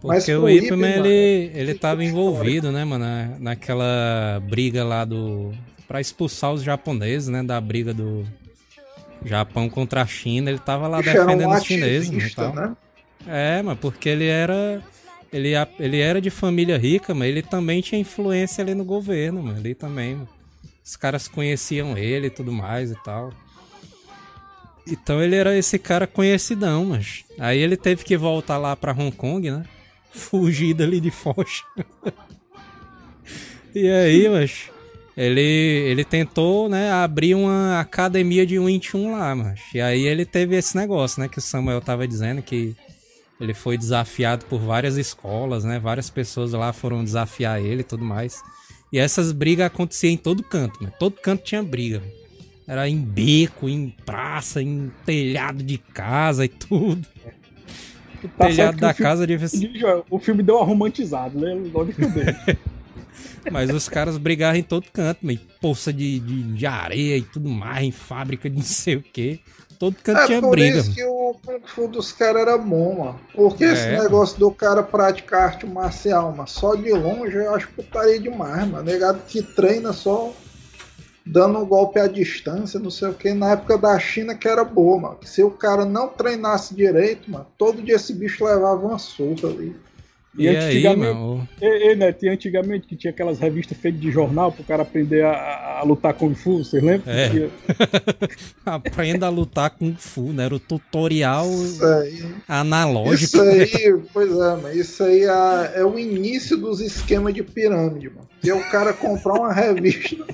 [0.00, 3.04] Porque o Ip Man, ele, ele tava envolvido, né, mano,
[3.40, 5.52] naquela briga lá do.
[5.86, 8.24] pra expulsar os japoneses, né, da briga do
[9.24, 10.50] Japão contra a China.
[10.50, 12.54] Ele tava lá defendendo os chineses tal.
[12.54, 12.76] Né?
[13.26, 14.80] É, mas porque ele era.
[15.32, 19.58] Ele, ele era de família rica, mas ele também tinha influência ali no governo, mano.
[19.58, 20.14] Ele também.
[20.14, 20.28] Mano.
[20.84, 23.32] Os caras conheciam ele e tudo mais e tal.
[24.86, 27.24] Então ele era esse cara conhecidão, mas.
[27.38, 29.64] Aí ele teve que voltar lá pra Hong Kong, né?
[30.10, 31.62] fugida ali de Foch.
[33.74, 34.70] e aí, mas
[35.16, 39.60] ele, ele tentou, né, abrir uma academia de Wing Chun lá, mas.
[39.74, 42.74] E aí ele teve esse negócio, né, que o Samuel tava dizendo que
[43.40, 45.78] Ele foi desafiado por várias escolas, né?
[45.78, 48.42] Várias pessoas lá foram desafiar ele e tudo mais.
[48.92, 50.90] E essas brigas aconteciam em todo canto, né?
[50.98, 52.02] Todo canto tinha briga.
[52.66, 57.06] Era em beco, em praça, em telhado de casa e tudo.
[58.22, 59.70] O tá telhado da casa devia ser.
[60.10, 61.56] O filme deu uma romantizada, né?
[63.50, 67.48] Mas os caras brigavam em todo canto, meio poça de, de, de, areia e tudo
[67.48, 69.40] mais, em fábrica de não sei o que.
[69.78, 70.78] Todo canto é tinha briga.
[70.78, 73.20] Isso que o Kung Fu dos caras era bom, mano.
[73.34, 73.72] Porque é.
[73.72, 78.66] esse negócio do cara praticar arte marcial, mano, só de longe eu acho putaria demais,
[78.68, 78.84] mano.
[78.84, 80.32] Negado que treina só
[81.24, 84.64] dando um golpe à distância, não sei o que, na época da China que era
[84.64, 85.18] boa, mano.
[85.22, 89.76] Se o cara não treinasse direito, mano, todo dia esse bicho levava uma surra ali.
[90.38, 91.48] E, e antigamente, aí, mano?
[91.60, 95.24] E, e, né, tinha antigamente que tinha aquelas revistas feitas de jornal pro cara aprender
[95.24, 97.12] a, a lutar Kung Fu, vocês lembram?
[97.12, 97.50] É.
[98.64, 100.44] Aprenda a lutar Kung Fu, né?
[100.44, 101.48] Era o tutorial
[102.46, 103.36] analógico.
[103.36, 108.08] Isso aí, pois é, mas isso aí é, é o início dos esquemas de pirâmide,
[108.08, 108.27] mano.
[108.42, 110.24] E o cara comprar uma revista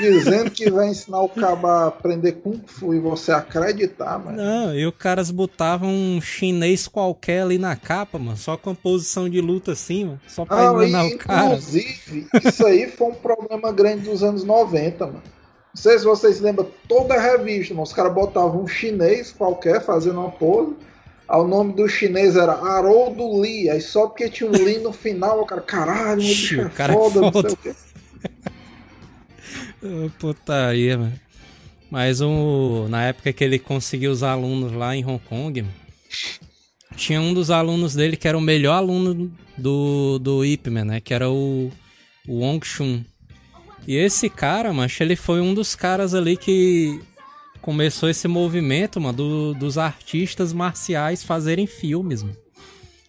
[0.00, 4.36] dizendo que vai ensinar o cabo a aprender Kung Fu e você acreditar, mano.
[4.36, 8.74] Não, e os caras botavam um chinês qualquer ali na capa, mano, só com a
[8.74, 11.46] posição de luta assim, mano, só pra ah, enganar o cara.
[11.46, 15.22] Inclusive, isso aí foi um problema grande dos anos 90, mano.
[15.72, 19.80] Não sei se vocês lembram, toda a revista, mano, os caras botavam um chinês qualquer
[19.80, 20.74] fazendo uma pose.
[21.38, 25.40] O nome do chinês era Haroldo Lee, aí só porque tinha um Lee no final,
[25.40, 27.74] o cara, caralho, meu bicho é cara foda, é foda, não sei o quê.
[30.18, 31.20] Putaria, mano.
[31.90, 35.64] Mas um, na época que ele conseguiu os alunos lá em Hong Kong,
[36.96, 41.00] tinha um dos alunos dele que era o melhor aluno do, do Ip Man, né?
[41.00, 41.70] Que era o,
[42.28, 43.02] o Wong Chun.
[43.86, 47.00] E esse cara, mancha, ele foi um dos caras ali que
[47.60, 52.36] começou esse movimento, mano, do, dos artistas marciais fazerem filmes, mano.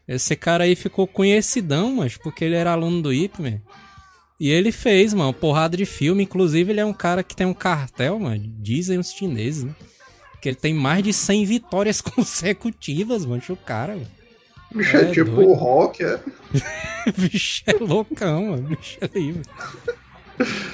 [0.08, 3.62] Esse cara aí ficou conhecidão, mas porque ele era aluno do Ip Man.
[4.40, 6.24] E ele fez, mano, porrada de filme.
[6.24, 8.44] Inclusive, ele é um cara que tem um cartel, mano.
[8.58, 9.76] Dizem os chineses, né?
[10.42, 13.42] Que ele tem mais de 100 vitórias consecutivas, mano.
[13.48, 14.08] O cara, mano.
[14.74, 15.52] Bicho é, é tipo doido.
[15.52, 16.20] o rock, é?
[17.18, 18.70] bicho é loucão, mano.
[18.70, 19.44] Bicho é livre.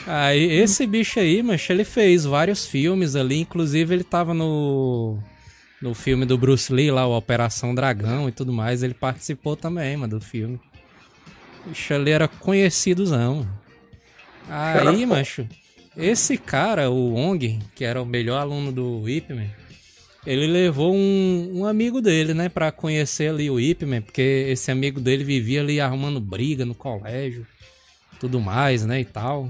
[0.06, 3.40] Aí, esse bicho aí, mano, ele fez vários filmes ali.
[3.40, 5.20] Inclusive, ele tava no.
[5.80, 8.82] No filme do Bruce Lee, lá, o Operação Dragão e tudo mais.
[8.82, 10.60] Ele participou também, mano, do filme.
[11.68, 13.48] Bicho, ele era conhecidozão.
[14.50, 15.48] Aí, macho,
[15.96, 19.50] esse cara, o Ong, que era o melhor aluno do Ipman,
[20.26, 25.00] ele levou um, um, amigo dele, né, pra conhecer ali o Ipman, porque esse amigo
[25.00, 27.48] dele vivia ali arrumando briga no colégio,
[28.20, 29.50] tudo mais, né, e tal.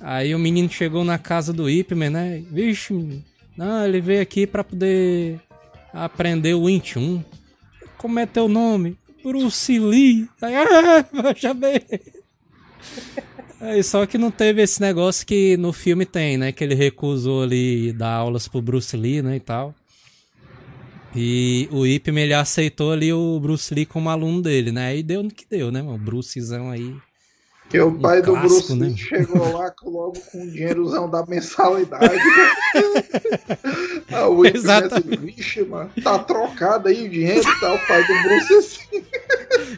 [0.00, 3.22] Aí o menino chegou na casa do Ipman, né, vixe,
[3.56, 5.38] não, ele veio aqui pra poder
[5.92, 7.22] aprender o 21.
[7.98, 8.96] Como é teu nome?
[9.22, 10.28] Bruce Lee.
[10.40, 11.82] Aí, ah, já bem.
[13.60, 16.52] Aí, só que não teve esse negócio que no filme tem, né?
[16.52, 19.36] Que ele recusou ali dar aulas pro Bruce Lee, né?
[19.36, 19.74] E tal.
[21.14, 24.86] E o Ip ele aceitou ali o Bruce Lee como aluno dele, né?
[24.86, 25.96] Aí deu no que deu, né, mano?
[25.96, 26.94] O Brucezão aí
[27.70, 28.92] que o pai um do clássico, Bruce né?
[28.96, 32.06] chegou lá logo com o dinheirozão da mensalidade.
[34.10, 35.18] ah, o Exatamente.
[35.18, 37.72] Vixe, mano, tá trocado aí o dinheiro, tá?
[37.72, 39.04] O pai do Bruce assim.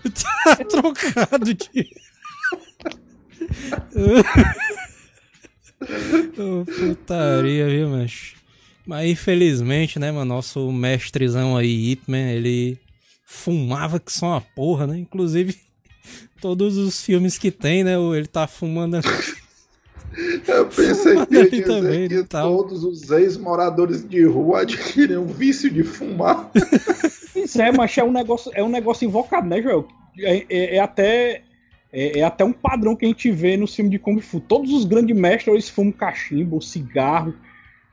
[0.42, 2.00] tá trocado o dinheiro.
[6.38, 8.32] oh, putaria, viu, mas.
[8.86, 12.78] Mas infelizmente, né, mano, nosso mestrezão aí, Ip Man, ele
[13.26, 14.96] fumava que só uma porra, né?
[14.98, 15.54] Inclusive
[16.42, 17.94] todos os filmes que tem, né?
[17.94, 18.98] Ele tá fumando.
[20.46, 25.82] Eu pensei que, ele também, que todos os ex-moradores de rua adquirem um vício de
[25.82, 26.50] fumar.
[27.34, 29.88] Isso é, mas é um negócio, é um negócio invocado, né, Joel?
[30.18, 31.42] É, é, é até
[31.90, 34.38] é, é, até um padrão que a gente vê no filme de Kung Fu.
[34.38, 37.34] Todos os grandes mestres eles fumam cachimbo, cigarro.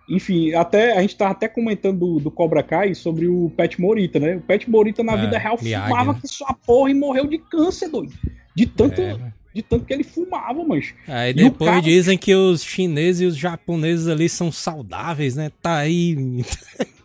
[0.10, 4.20] Enfim, até a gente tava até comentando do, do Cobra Kai sobre o Pet Morita,
[4.20, 4.38] né?
[4.38, 7.90] O Pet Morita na é, vida real fumava que sua porra e morreu de câncer,
[7.90, 8.14] doido.
[8.56, 9.18] De tanto, é.
[9.54, 10.94] de tanto que ele fumava, mas.
[11.08, 11.82] Aí depois cara...
[11.82, 15.52] dizem que os chineses e os japoneses ali são saudáveis, né?
[15.62, 16.18] Tá aí.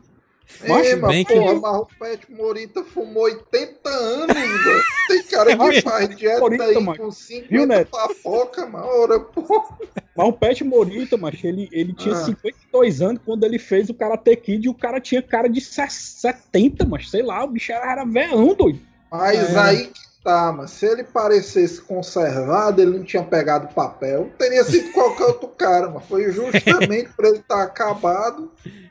[0.68, 1.60] Mas, bem porra, que...
[1.60, 4.82] mas o Pet Morita fumou 80 anos, mano.
[5.08, 6.98] Tem cara que faz dieta Morita, aí mano.
[6.98, 7.90] com 50 Viu, Neto?
[7.90, 8.86] papoca, mano.
[8.86, 9.78] Ora, porra.
[10.16, 12.24] Mas o Pet Morita, macho, ele, ele tinha ah.
[12.24, 16.84] 52 anos quando ele fez o Karate Kid e o cara tinha cara de 70,
[16.86, 18.80] mas sei lá, o bicho era, era veão, doido.
[19.10, 19.58] Mas é.
[19.58, 19.92] aí
[20.24, 25.48] tá, mas se ele parecesse conservado, ele não tinha pegado papel, teria sido qualquer outro
[25.48, 28.50] cara, mas foi justamente pra ele estar tá acabado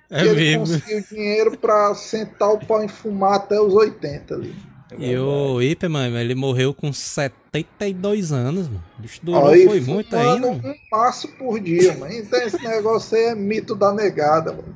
[0.10, 0.60] É ele mesmo.
[0.60, 4.56] conseguiu dinheiro pra sentar o pau em fumar até os 80 ali.
[5.00, 8.84] É e o Ipe, mano, ele morreu com 72 anos, mano.
[8.98, 10.48] O bicho durou, Aí, foi muito ainda.
[10.48, 12.14] um passo por dia, mano.
[12.14, 14.74] Então esse negócio aí é mito da negada, mano.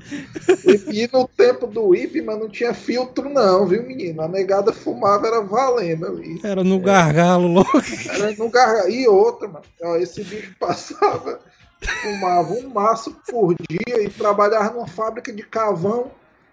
[0.66, 4.22] E, e no tempo do Ipe, mano, não tinha filtro não, viu, menino?
[4.22, 6.40] A negada fumava, era valendo ali.
[6.44, 7.82] Era no gargalo, louco.
[8.10, 8.90] Era no gargalo.
[8.90, 9.66] E outra, mano.
[9.82, 11.40] Ó, esse bicho passava,
[12.02, 16.12] fumava um maço por dia e trabalhava numa fábrica de cavão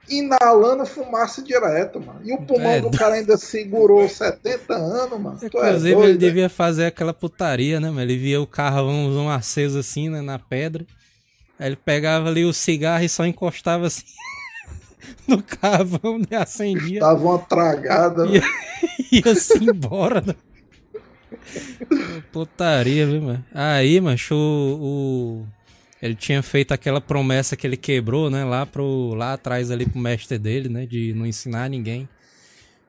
[0.09, 2.21] inalando fumaça direto, mano.
[2.25, 5.39] E o pulmão é, do cara ainda segurou 70 anos, mano.
[5.43, 8.03] É Inclusive, é doido, ele devia fazer aquela putaria, né, mano?
[8.03, 10.85] Ele via o carvão aceso assim, né, na pedra.
[11.59, 14.05] Aí ele pegava ali o cigarro e só encostava assim
[15.27, 17.01] no carvão e acendia.
[17.01, 18.43] Tava uma tragada, ia,
[19.11, 20.35] ia-se embora, né?
[22.33, 23.45] Putaria, viu, mano?
[23.55, 25.47] Aí, macho, o
[26.05, 29.99] ele tinha feito aquela promessa que ele quebrou, né, lá pro lá atrás ali pro
[29.99, 32.07] mestre dele, né, de não ensinar ninguém.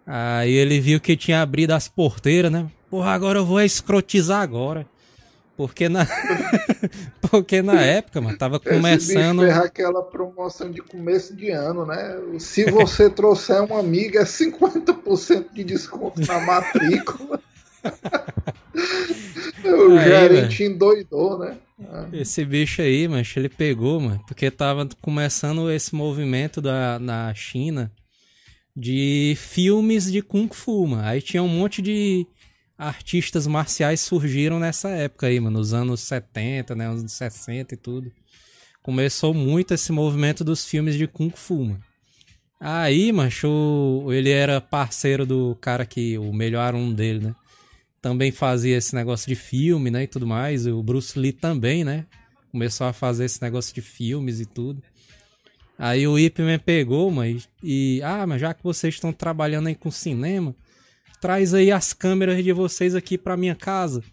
[0.05, 2.69] Aí ele viu que tinha abrido as porteiras, né?
[2.89, 4.85] Porra, agora eu vou escrotizar agora.
[5.55, 6.05] Porque na
[7.31, 12.19] porque na época, mano, tava começando Esse aquela promoção de começo de ano, né?
[12.37, 17.39] Se você trouxer uma amiga é 50% de desconto na matrícula.
[19.63, 20.71] o aí, gerente véio.
[20.71, 21.57] endoidou, né?
[21.79, 22.07] Ah.
[22.13, 27.91] Esse bicho aí, mas ele pegou, mano, porque tava começando esse movimento da, na China
[28.75, 31.07] de filmes de Kung Fu, mano.
[31.07, 32.25] Aí tinha um monte de
[32.77, 38.11] artistas marciais surgiram nessa época aí, mano, nos anos 70, né, anos 60 e tudo.
[38.81, 41.83] Começou muito esse movimento dos filmes de Kung Fu, mano.
[42.59, 47.35] Aí, macho, ele era parceiro do cara que, o melhor um dele, né?
[48.05, 50.67] Também fazia esse negócio de filme, né, e tudo mais.
[50.67, 52.05] O Bruce Lee também, né,
[52.51, 54.79] começou a fazer esse negócio de filmes e tudo.
[55.75, 59.73] Aí o Ip me pegou, mas e ah, mas já que vocês estão trabalhando aí
[59.73, 60.55] com cinema,
[61.19, 64.03] traz aí as câmeras de vocês aqui para minha casa,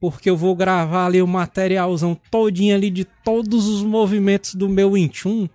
[0.00, 4.96] porque eu vou gravar ali o materialzão todinho ali de todos os movimentos do meu
[4.96, 5.46] Inchun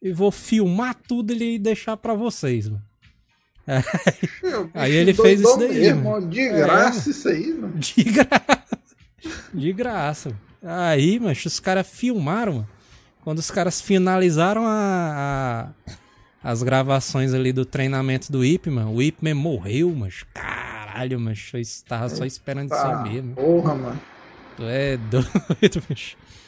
[0.00, 2.91] e vou filmar tudo ali e deixar para vocês, mano.
[4.74, 5.68] Aí ele fez isso daí.
[5.68, 7.74] Mesmo, de graça é, isso aí, mano.
[7.78, 8.78] De graça.
[9.54, 10.32] De graça.
[10.62, 12.68] Aí, mas os caras filmaram, mano.
[13.22, 19.02] Quando os caras finalizaram a, a, as gravações ali do treinamento do Ip, mano, o
[19.02, 23.34] Ip man morreu, mas caralho, mas eu estava só esperando isso aí mesmo.
[23.34, 24.00] Porra, mano.
[24.56, 25.28] Tu é doido.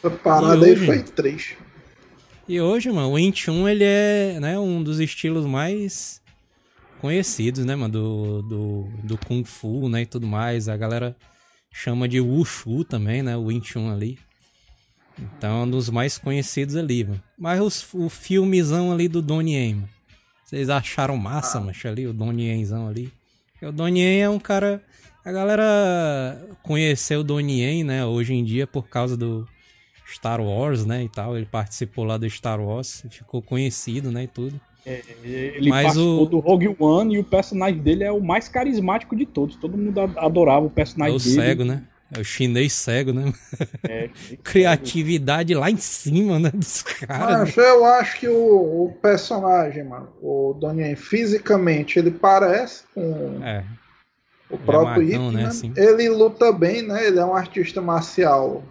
[0.05, 1.57] Essa parada aí foi triste.
[2.47, 6.21] E hoje, mano, o Int 1 ele é né, um dos estilos mais
[7.05, 10.71] conhecidos, né, mano, do, do, do Kung Fu, né, e tudo mais.
[10.71, 11.15] A galera
[11.71, 14.19] chama de Wushu também, né, o Wing Chun ali.
[15.19, 17.23] Então, é um dos mais conhecidos ali, mano.
[17.39, 19.89] Mas os, o filmezão ali do Donnie Yen, mano.
[20.47, 21.61] Vocês acharam massa, ah.
[21.61, 23.13] macho, ali, o Donnie Yenzão ali?
[23.53, 24.83] Porque o Donnie Yen é um cara...
[25.27, 29.47] A galera conheceu o Donnie Yen, né, hoje em dia por causa do
[30.11, 31.37] Star Wars, né, e tal.
[31.37, 34.59] Ele participou lá do Star Wars, ficou conhecido, né, e tudo.
[34.87, 36.27] É, ele Mas participou o...
[36.27, 39.57] do Rogue One e o personagem dele é o mais carismático de todos.
[39.57, 41.35] Todo mundo adorava o personagem é o dele.
[41.35, 41.83] cego, né?
[42.15, 43.33] É o chinês cego, né?
[43.83, 44.11] É,
[44.45, 46.51] Criatividade lá em cima, né?
[46.51, 47.55] Dos caras.
[47.55, 53.65] Mas eu acho que o, o personagem, mano, o Donnie fisicamente, ele parece com é.
[54.51, 55.47] o próprio é Ip, né?
[55.47, 55.73] Assim.
[55.77, 57.07] Ele luta bem, né?
[57.07, 58.63] Ele é um artista marcial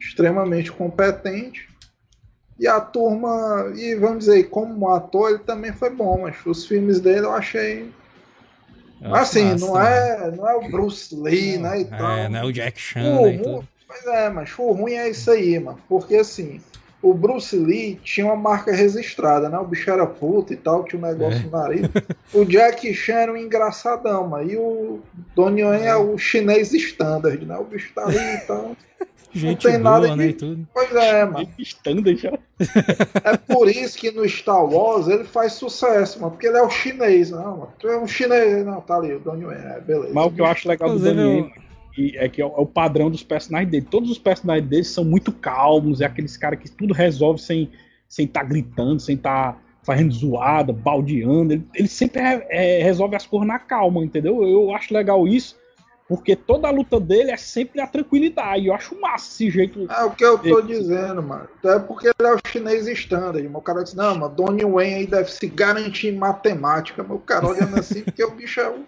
[0.00, 1.68] extremamente competente.
[2.58, 7.00] E a turma, e vamos dizer, como ator, ele também foi bom, mas os filmes
[7.00, 7.90] dele eu achei.
[9.00, 11.78] Eu assim, massa, não, é, não é o Bruce Lee, não, né?
[11.78, 12.30] E é, tal.
[12.30, 13.16] não é o Jack Chan, né?
[13.16, 15.78] Ruim, pois é, mas o ruim é isso aí, mano.
[15.88, 16.60] Porque assim,
[17.00, 19.56] o Bruce Lee tinha uma marca registrada, né?
[19.58, 21.42] O bicho era puto e tal, tinha um negócio é.
[21.44, 21.82] no nariz.
[22.34, 24.50] o Jack Chan era um engraçadão, mano.
[24.50, 25.00] E o
[25.34, 27.56] Donnie Yen é o chinês standard, né?
[27.56, 28.76] O bicho tá ali e tal.
[29.32, 30.16] Gente não tem boa, nada de...
[30.16, 30.68] né, e tudo.
[30.72, 31.48] Pois é, mano.
[32.16, 32.38] já.
[33.24, 36.32] É por isso que no Star Wars ele faz sucesso, mano.
[36.32, 37.72] Porque ele é o chinês, não, mano.
[37.78, 40.12] Tu é um chinês, não, tá ali, o Donnie Yen, é, beleza.
[40.14, 41.52] Mas o que eu acho legal do Donnie
[41.96, 43.86] Yen é que é o padrão dos personagens dele.
[43.90, 47.70] Todos os personagens dele são muito calmos, é aqueles caras que tudo resolve sem
[48.08, 51.52] sem estar tá gritando, sem estar tá fazendo zoada, baldeando.
[51.52, 54.42] Ele, ele sempre é, é, resolve as coisas na calma, entendeu?
[54.42, 55.56] Eu acho legal isso.
[56.08, 58.66] Porque toda a luta dele é sempre a tranquilidade.
[58.66, 59.86] Eu acho massa esse jeito.
[59.92, 61.46] É o que eu tô dizendo, mano.
[61.62, 63.46] É porque ele é o chinês standard.
[63.46, 67.02] O cara diz, não, mano, Donnie Wen aí deve se garantir em matemática.
[67.02, 68.84] Meu cara olhando assim, porque o bicho é o,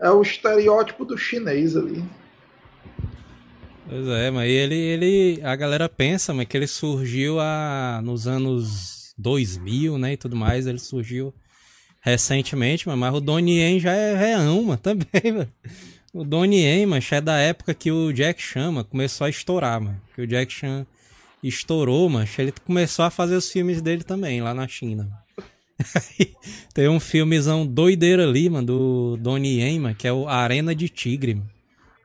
[0.00, 2.04] é o estereótipo do chinês ali.
[3.88, 5.40] Pois é, mas ele, ele.
[5.44, 10.14] A galera pensa, mas que ele surgiu a, nos anos 2000, né?
[10.14, 10.66] E tudo mais.
[10.66, 11.32] Ele surgiu
[12.00, 15.52] recentemente, mas o Donnie Yen já é reão, mano, também, mano.
[16.12, 20.00] O Donnie Yen, mano, é da época que o Jack Chan, começou a estourar, mano.
[20.14, 20.86] Que o Jack Chan
[21.42, 22.28] estourou, mano.
[22.38, 25.08] Ele começou a fazer os filmes dele também, lá na China.
[26.74, 31.34] Tem um filmezão doideiro ali, mano, do Donnie Yen, que é o Arena de Tigre,
[31.34, 31.58] mano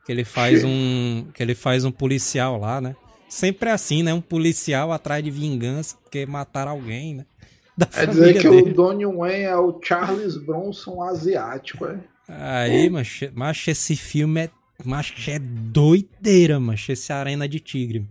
[0.04, 2.94] que ele faz um que ele faz um policial lá, né?
[3.28, 4.12] Sempre assim, né?
[4.12, 7.26] Um policial atrás de vingança porque mataram alguém, né?
[7.76, 8.70] Da Quer dizer que dele.
[8.70, 11.98] o Donnie Wayne é o Charles Bronson asiático, é?
[12.28, 14.50] Aí, macho, macho, esse filme é,
[14.84, 18.06] macho, é doideira, macho, esse Arena de Tigre.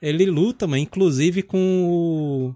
[0.00, 2.54] Ele luta, mano, inclusive com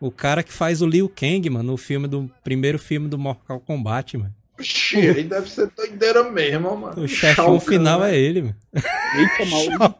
[0.00, 3.18] o, o cara que faz o Liu Kang, mano, no filme do primeiro filme do
[3.18, 4.34] Mortal Kombat, mano.
[4.58, 7.02] Oxi, aí deve ser doideira mesmo, mano.
[7.02, 8.14] O chefão final né?
[8.14, 8.56] é ele, mano.
[8.74, 9.94] Eita, mano.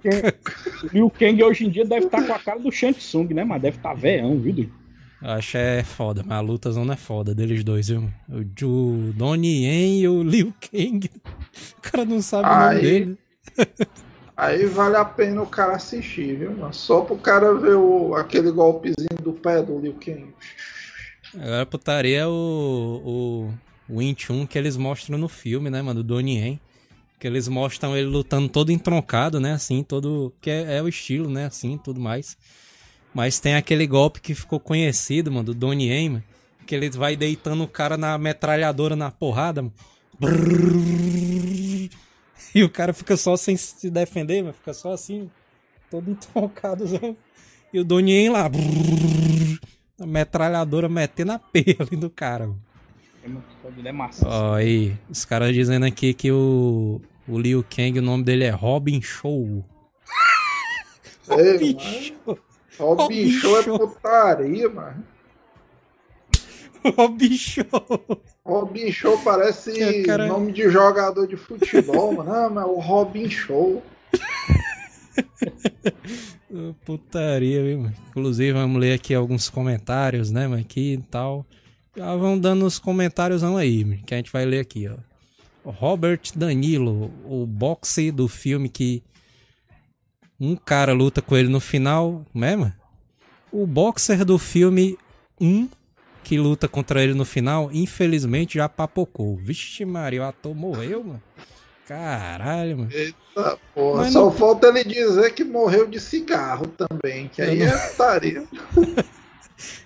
[0.84, 3.34] O Liu Kang hoje em dia deve estar tá com a cara do Shang Tsung,
[3.34, 3.44] né?
[3.44, 4.68] Mas deve estar tá veão, viu,
[5.26, 8.12] Acho é foda, mas a luta não é foda deles dois, viu?
[8.28, 11.10] O, Donnie Yen e o Liu Kang.
[11.78, 13.18] O cara não sabe aí, o nome dele.
[14.36, 16.72] Aí vale a pena o cara assistir, viu?
[16.72, 20.26] Só pro cara ver o, aquele golpezinho do pé do Liu Kang.
[21.34, 23.54] Agora putaria é o, o
[23.88, 26.60] o Int 1 que eles mostram no filme, né, mano, do Donnie Yen.
[27.18, 30.34] Que eles mostram ele lutando todo entroncado, né, assim, todo...
[30.40, 32.36] Que é, é, o estilo, né, assim, tudo mais.
[33.14, 36.24] Mas tem aquele golpe que ficou conhecido, mano, do Donnie Yen, mano,
[36.66, 39.72] que ele vai deitando o cara na metralhadora na porrada, mano.
[42.54, 45.30] E o cara fica só sem se defender, mano, fica só assim,
[45.90, 46.84] todo entroncado.
[47.72, 48.50] E o Donnie Yen lá...
[50.00, 52.60] A metralhadora metendo a peia ali do cara, mano.
[53.84, 54.28] É massa.
[54.28, 58.50] Ó, aí, os caras dizendo aqui que o, o Liu Kang, o nome dele é
[58.50, 59.64] Robin Show.
[61.26, 62.38] Robin Show.
[62.78, 65.04] Robin Show é putaria, mano.
[66.96, 67.64] Robin Show.
[68.44, 70.26] Robin Show parece cara...
[70.26, 72.32] nome de jogador de futebol, mano.
[72.32, 73.82] Não, mas é o Robin Show.
[76.84, 77.90] Putaria, viu?
[78.10, 81.46] Inclusive, vamos ler aqui alguns comentários, né, mas aqui e tal.
[81.96, 84.96] Já vão dando os comentários aí, que a gente vai ler aqui, ó.
[85.70, 89.02] Robert Danilo, o boxe do filme que
[90.44, 92.72] um cara luta com ele no final, mesmo?
[93.52, 94.98] O boxer do filme
[95.40, 95.68] 1
[96.24, 99.36] que luta contra ele no final, infelizmente já papocou.
[99.36, 101.22] Vixe, Maria, o ator morreu, mano.
[101.86, 102.90] Caralho, mano.
[102.90, 104.32] Eita porra, Mas só não...
[104.32, 107.66] falta ele dizer que morreu de cigarro também, que aí não...
[107.66, 108.44] é putaria.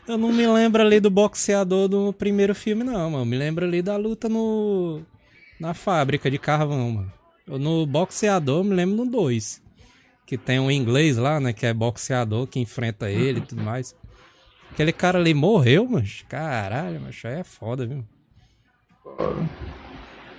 [0.07, 3.27] Eu não me lembro ali do boxeador do primeiro filme, não, mano.
[3.27, 5.03] Me lembro ali da luta no.
[5.61, 7.13] Na fábrica de carvão, mano.
[7.47, 9.61] Eu, no boxeador, me lembro no 2.
[10.29, 11.55] Que tem um inglês lá, né?
[11.55, 13.97] Que é boxeador que enfrenta ele e tudo mais.
[14.71, 16.05] Aquele cara ali morreu, mano.
[16.29, 18.05] Caralho, mas aí é foda, viu?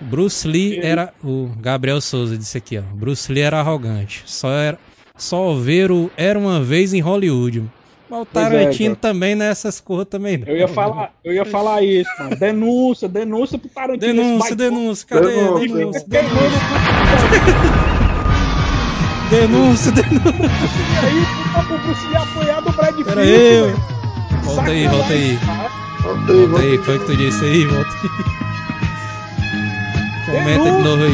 [0.00, 1.12] Bruce Lee era.
[1.24, 2.82] O Gabriel Souza disse aqui, ó.
[2.82, 4.22] Bruce Lee era arrogante.
[4.26, 4.78] Só era.
[5.16, 7.68] Só ver o Era uma vez em Hollywood.
[8.08, 10.46] Mas o Tarantino é, também nessas cores também não.
[10.46, 12.36] Eu ia falar, eu ia falar isso, mano.
[12.36, 14.14] Denúncia, denúncia pro Tarantino.
[14.14, 15.26] Denúncia, denúncia, cadê?
[15.26, 16.06] Denúncia, denúncia.
[16.06, 16.60] Denúncia,
[17.30, 17.79] denúncia.
[19.30, 23.04] E aí, pro Bruce Lee apoiar do Brad Pitt.
[23.04, 23.72] Pera aí,
[24.42, 25.38] Volta aí, volta aí.
[26.02, 26.78] Volta aí, volta aí.
[26.78, 28.10] Foi que tu disse aí, volta aí.
[30.34, 31.12] Comenta de novo aí.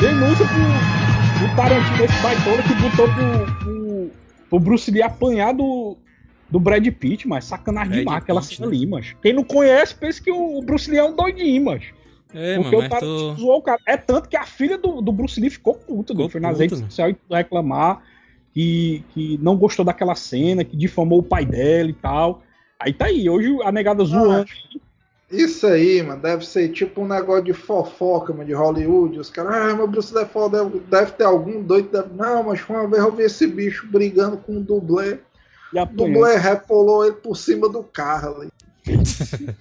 [0.00, 4.10] Denúncia pro, pro Tarantino, esse baitola que botou pro, pro
[4.50, 5.96] o Bruce Lee apanhar do,
[6.48, 8.76] do Brad Pitt, mas sacanagem Brad demais aquela cena né?
[8.76, 9.16] ali, mas.
[9.22, 11.84] Quem não conhece pensa que o Bruce Lee é um doidinho, mas.
[12.34, 13.34] É, Porque mano, o cara tô...
[13.34, 13.80] zoou o cara.
[13.86, 16.78] É tanto que a filha do, do Bruce Lee ficou puta, ficou foi nas redes
[16.78, 18.02] sociais reclamar
[18.52, 22.42] que, que não gostou daquela cena, que difamou o pai dela e tal.
[22.78, 24.46] Aí tá aí, hoje a negada zoando.
[24.48, 24.78] Ah,
[25.30, 29.18] isso aí, mano, deve ser tipo um negócio de fofoca, mano, de Hollywood.
[29.18, 31.90] Os caras, ah, meu Bruce Lee foda, deve ter algum doido.
[31.90, 32.14] Deve...
[32.14, 35.18] Não, mas uma vez eu vi esse bicho brigando com um dublê.
[35.72, 38.50] O dublê repolou ele por cima do carro ali.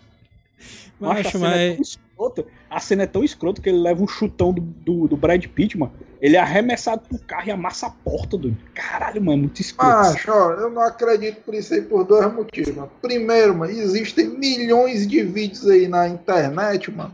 [0.99, 1.78] mas, a, cena é
[2.20, 5.45] escrota, a cena é tão escrota que ele leva um chutão do, do, do, Brad
[5.47, 5.93] Pitt, mano.
[6.22, 9.95] Ele é arremessado pro carro e amassa a porta, do Caralho, mano, é muito escroto.
[9.95, 12.91] Macho, ó, eu não acredito por isso aí por dois motivos, mano.
[13.01, 17.13] Primeiro, mano, existem milhões de vídeos aí na internet, mano,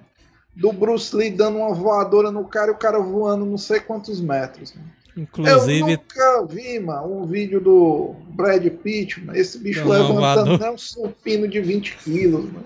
[0.56, 4.20] do Bruce Lee dando uma voadora no cara e o cara voando não sei quantos
[4.20, 4.90] metros, mano.
[5.18, 5.80] Inclusive.
[5.80, 10.78] Eu nunca vi, mano, um vídeo do Brad Pitt, mano, esse bicho levantando né, um
[10.78, 12.66] supino de 20 quilos, mano.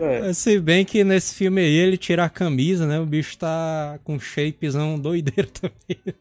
[0.00, 0.32] É.
[0.32, 3.00] Se bem que nesse filme aí ele tira a camisa, né?
[3.00, 6.14] O bicho tá com shapezão doideiro também.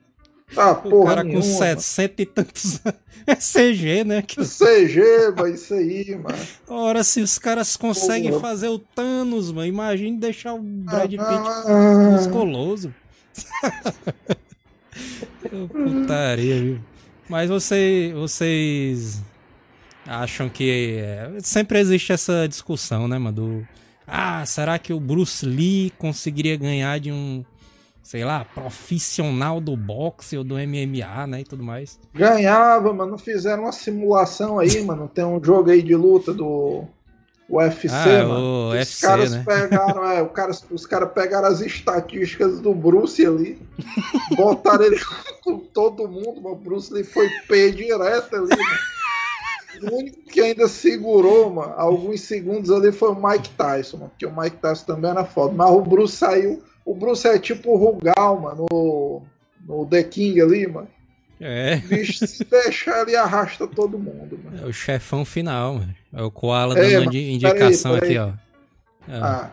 [0.58, 2.82] Ah, porra o cara nenhuma, com 700 e tantos
[3.28, 4.24] É CG, né?
[4.24, 4.38] Que...
[4.38, 5.02] CG,
[5.38, 6.38] mano, isso aí, mano.
[6.68, 8.42] Ora, se os caras conseguem porra.
[8.42, 12.94] fazer o Thanos, mano, imagine deixar o Brad Pitt ah, musculoso.
[15.70, 16.80] Putaria, viu?
[17.30, 19.22] Mas você, vocês
[20.10, 23.36] acham que é, sempre existe essa discussão, né, mano?
[23.36, 23.68] Do,
[24.08, 27.46] ah, será que o Bruce Lee conseguiria ganhar de um,
[28.02, 32.00] sei lá, profissional do boxe ou do MMA, né, e tudo mais?
[32.14, 33.20] Ganhava, mano.
[33.20, 35.08] Fizeram uma simulação aí, mano.
[35.08, 36.86] Tem um jogo aí de luta do
[37.48, 38.40] UFC, ah, mano.
[38.40, 39.44] O os UFC, caras né?
[39.46, 43.62] pegaram, é, o cara, os caras pegaram as estatísticas do Bruce ali,
[44.36, 45.00] botaram ele
[45.44, 46.56] com todo mundo, mano.
[46.56, 48.99] O Bruce Lee foi P direto ali, mano.
[49.84, 54.26] O único que ainda segurou, mano, alguns segundos ali foi o Mike Tyson, mano, porque
[54.26, 55.54] o Mike Tyson também era foda.
[55.54, 56.62] Mas o Bruce saiu.
[56.86, 59.22] O Bruce é tipo o Rugal, mano, no,
[59.68, 60.88] no The King ali, mano.
[61.40, 61.78] É.
[61.78, 64.62] Bicho, se deixar ele arrasta todo mundo, mano.
[64.62, 65.96] É o chefão final, mano.
[66.14, 68.20] É o Koala É, dando indi- indicação peraí, aqui,
[69.08, 69.12] ó.
[69.14, 69.52] É, Ah.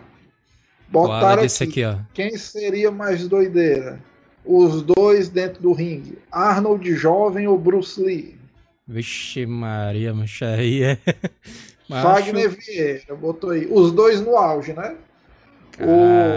[0.89, 1.65] Botaram aqui.
[1.65, 1.97] aqui, ó.
[2.15, 4.01] Quem seria mais doideira?
[4.45, 6.19] Os dois dentro do ringue.
[6.31, 8.36] Arnold jovem ou Bruce Lee?
[8.87, 10.99] Vixe Maria, mancha aí é.
[11.89, 13.67] Mas Wagner Vieira, botou aí.
[13.71, 14.97] Os dois no auge, né?
[15.79, 15.87] acho-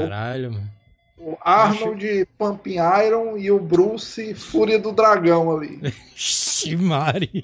[0.09, 0.69] Caralho, mano.
[1.21, 5.77] O Arnold Pumping Iron e o Bruce Fúria do Dragão ali.
[6.15, 7.43] Vixe Maria.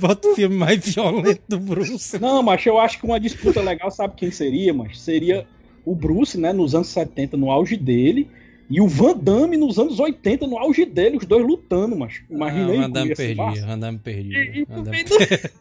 [0.00, 2.18] Bota o filme mais violento do Bruce.
[2.18, 5.46] Não, mas eu acho que uma disputa legal, sabe quem seria, mas seria
[5.84, 8.30] o Bruce, né, nos anos 70, no auge dele,
[8.70, 12.66] e o Van Damme nos anos 80, no auge dele, os dois lutando, mas imagina
[12.68, 12.78] ah, aí.
[12.78, 13.66] o Van Damme perdia.
[13.66, 15.50] Van Damme E- perdia.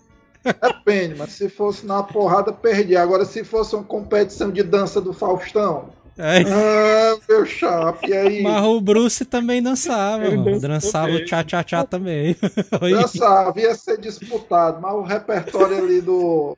[0.64, 2.96] Depende, mas se fosse na porrada, perdi.
[2.96, 5.90] Agora, se fosse uma competição de dança do Faustão.
[6.18, 8.42] Ai, Ah, meu chapa, aí?
[8.42, 10.30] Mas o Bruce também dançava,
[10.60, 11.26] Dançava o também.
[11.26, 12.36] tchá-tchá-tchá também.
[12.92, 16.58] Dançava, ia ser disputado, mas o repertório ali do.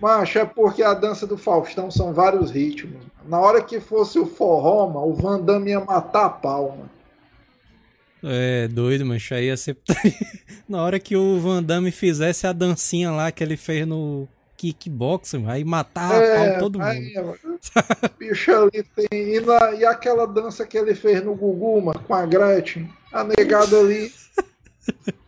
[0.00, 3.02] Macho, é porque a dança do Faustão são vários ritmos.
[3.26, 6.90] Na hora que fosse o forró, mano, o Van Damme ia matar a pau, mano.
[8.24, 9.76] É, doido, mas aí ia ser.
[10.68, 15.44] Na hora que o Van Damme fizesse a dancinha lá que ele fez no kickboxing,
[15.48, 16.20] aí matava a
[16.50, 16.88] pau todo mundo.
[16.88, 17.38] É, aí, mano,
[18.18, 19.34] bicho ali tem.
[19.34, 22.88] E, na- e aquela dança que ele fez no Gugu, mano, com a Gretchen.
[23.12, 24.12] A negada ali.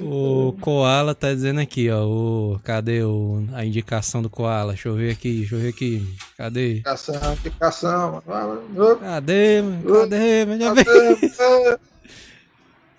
[0.00, 2.04] O Koala tá dizendo aqui, ó.
[2.06, 4.72] O, cadê o, a indicação do Koala?
[4.72, 6.06] Deixa eu ver aqui, deixa eu ver aqui.
[6.36, 6.80] Cadê?
[6.84, 8.96] Cação, que cação, mano.
[8.98, 10.00] Cadê, mano?
[10.00, 11.78] Cadê, vê- Cadê?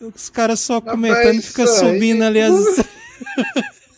[0.02, 1.94] Os caras só comentando e fica isso aí.
[1.94, 2.54] subindo ali as.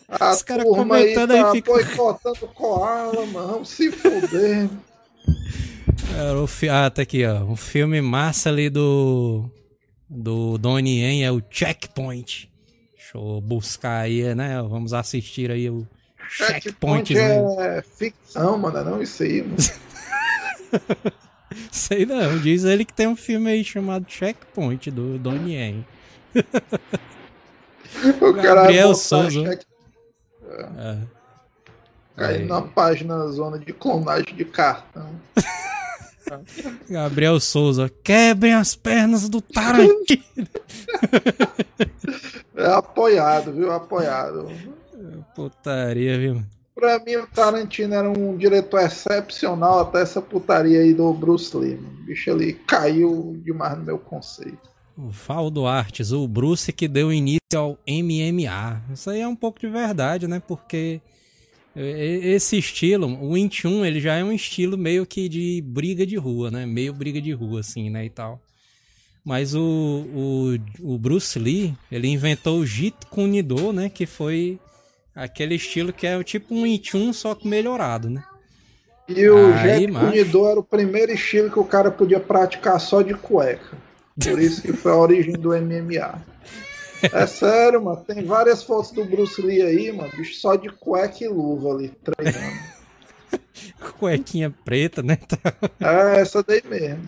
[0.09, 3.65] A Os cara turma aí comentando aí tá fica- boicotando o koala, mano.
[3.65, 4.70] Se fuder.
[6.41, 7.43] O fi- Ah, tá aqui, ó.
[7.43, 9.49] Um filme massa ali do.
[10.09, 12.49] Do Donnie Yen é o Checkpoint.
[13.14, 14.62] Deixa eu buscar aí, né?
[14.64, 15.88] Vamos assistir aí o
[16.30, 17.14] Checkpoint.
[17.14, 18.84] Checkpoint é ficção, mano.
[18.84, 19.55] Não isso aí, mano.
[21.72, 25.86] Sei não, diz ele que tem um filme aí chamado Checkpoint do Donnie Yen.
[28.22, 29.41] O cara Gabriel Souza.
[29.43, 29.64] check-
[30.78, 30.97] É.
[32.18, 32.45] Aí.
[32.45, 35.10] na página zona de clonagem de cartão.
[36.90, 40.24] Gabriel Souza, quebrem as pernas do Tarantino.
[42.56, 43.72] É apoiado, viu?
[43.72, 44.50] Apoiado.
[45.36, 46.42] Putaria, viu?
[46.74, 51.76] Pra mim, o Tarantino era um diretor excepcional até essa putaria aí do Bruce Lee.
[51.76, 52.00] mano.
[52.02, 54.70] O bicho ali caiu demais no meu conceito.
[54.98, 58.82] O Valdo Artes, o Bruce que deu início ao MMA.
[58.91, 60.41] Isso aí é um pouco de verdade, né?
[60.48, 60.99] Porque
[61.78, 66.49] esse estilo, o 21, ele já é um estilo meio que de briga de rua,
[66.49, 66.66] né?
[66.66, 68.06] Meio briga de rua, assim, né?
[68.06, 68.41] E tal.
[69.24, 73.90] Mas o, o, o Bruce Lee, ele inventou o Jeet Kune Do, né?
[73.90, 74.60] Que foi
[75.16, 78.24] aquele estilo que é tipo um 21, só que melhorado, né?
[79.08, 80.06] E o Jet macho.
[80.08, 83.78] Kunido era o primeiro estilo que o cara podia praticar só de cueca.
[84.22, 86.22] Por isso que foi a origem do MMA.
[87.02, 88.03] É sério, mano.
[88.06, 90.11] Tem várias fotos do Bruce Lee aí, mano.
[90.15, 92.78] Bicho só de cueca e luva ali, treinando.
[93.99, 95.18] Cuequinha preta, né?
[95.80, 97.03] É essa daí mesmo.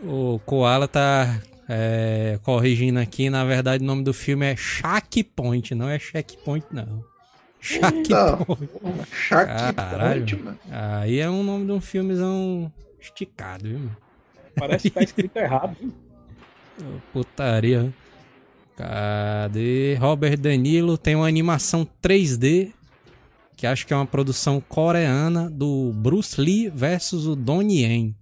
[0.00, 3.30] O Koala tá é, corrigindo aqui.
[3.30, 7.04] Na verdade, o nome do filme é Shack Point, não é Checkpoint, não.
[7.60, 8.44] Shack Não.
[8.44, 8.70] Point.
[9.74, 10.20] Caralho.
[10.20, 10.58] Point, mano.
[10.70, 13.78] Aí é um nome de um filmezão esticado, viu?
[13.78, 13.96] mano?
[14.56, 15.76] Parece que tá escrito errado.
[15.80, 15.92] viu?
[16.80, 17.92] Ô, Putaria.
[18.76, 19.94] Cadê?
[19.94, 22.72] Robert Danilo tem uma animação 3D
[23.56, 28.14] que acho que é uma produção coreana do Bruce Lee versus o Donnie Yen.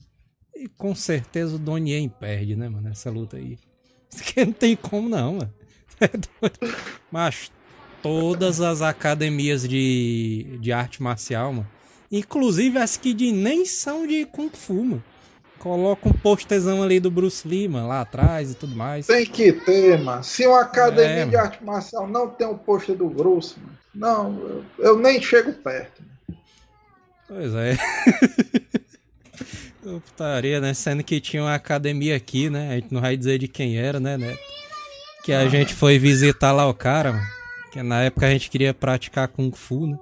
[0.55, 3.59] E com certeza o Donnie perde, né, mano, essa luta aí.
[4.09, 5.55] Isso aqui não tem como não, mano.
[7.11, 7.51] Mas
[8.01, 11.69] todas as academias de, de arte marcial, mano.
[12.13, 15.05] Inclusive as que de, nem são de Kung Fu, mano.
[15.65, 19.07] Coloca um postezão ali do Bruce mano, lá atrás e tudo mais.
[19.07, 20.23] Tem que ter, mano.
[20.23, 24.39] Se uma academia é, de arte marcial não tem um pôster do Bruce, mano, não,
[24.41, 26.03] eu, eu, nem chego perto.
[26.03, 26.39] Mano.
[27.27, 27.79] Pois é.
[30.05, 30.75] Putaria, né?
[30.75, 32.73] Sendo que tinha uma academia aqui, né?
[32.73, 34.37] A gente não vai dizer de quem era, né, né?
[35.25, 35.49] Que a ah.
[35.49, 37.27] gente foi visitar lá o cara, mano.
[37.73, 39.99] Que na época a gente queria praticar Kung Fu, né?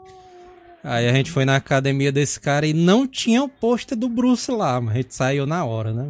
[0.84, 4.50] Aí a gente foi na academia desse cara e não tinha o pôster do Bruce
[4.50, 6.08] lá, mas a gente saiu na hora, né?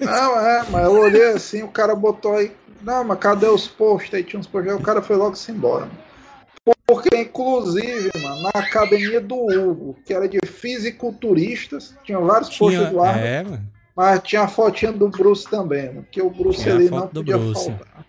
[0.00, 2.50] Não, é, mas eu olhei assim, o cara botou aí.
[2.82, 4.14] Não, mas cadê os pôsteres?
[4.14, 5.88] Aí tinha uns pôsteres, o cara foi logo se embora.
[6.86, 12.92] Porque, inclusive, mano, na academia do Hugo, que era de fisiculturistas, tinha vários tinha, pôsteres
[12.94, 13.18] lá.
[13.18, 13.70] É, mano.
[13.94, 17.38] Mas tinha a fotinha do Bruce também, mano, que o Bruce tinha ali não podia
[17.38, 17.66] Bruce.
[17.66, 18.06] faltar.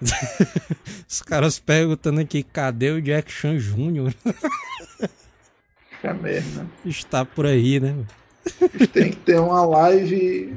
[1.08, 4.12] Os caras perguntando aqui, cadê o Jack Chan Jr.?
[6.02, 6.66] É mesmo, né?
[6.84, 7.94] Está por aí, né?
[8.92, 10.54] tem que ter uma live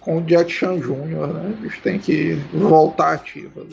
[0.00, 1.56] com o Jack Chan Jr., né?
[1.60, 3.66] Eles tem que voltar ativo.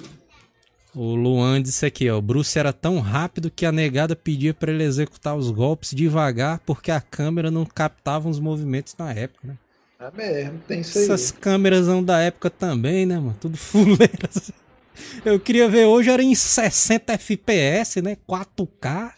[0.95, 2.17] O Luan disse aqui, ó.
[2.17, 6.59] O Bruce era tão rápido que a negada pedia para ele executar os golpes devagar
[6.59, 9.57] porque a câmera não captava os movimentos na época, né?
[9.99, 11.03] É mesmo, tem isso aí.
[11.05, 13.35] Essas câmeras da época também, né, mano?
[13.39, 14.51] Tudo fuleiras.
[15.25, 18.17] Eu queria ver hoje era em 60 FPS, né?
[18.27, 19.13] 4K.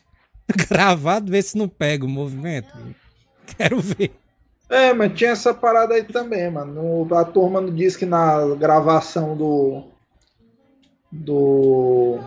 [0.70, 2.70] gravado, ver se não pega o movimento.
[3.58, 4.16] Quero ver.
[4.70, 7.08] É, mas tinha essa parada aí também, mano.
[7.16, 9.84] A turma não disse que na gravação do.
[11.12, 12.20] Do.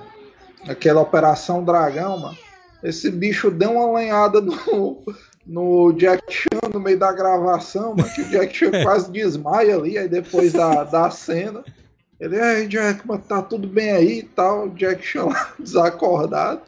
[0.66, 2.38] Aquela Operação Dragão, mano.
[2.82, 5.02] Esse bicho deu uma lenhada no,
[5.44, 8.08] no Jack Chan no meio da gravação, mano.
[8.14, 11.64] Que o Jack Chan quase desmaia ali, aí depois da, da cena.
[12.20, 14.66] Ele, aí, Jack, mas tá tudo bem aí e tal.
[14.66, 16.62] O Jack chama desacordado.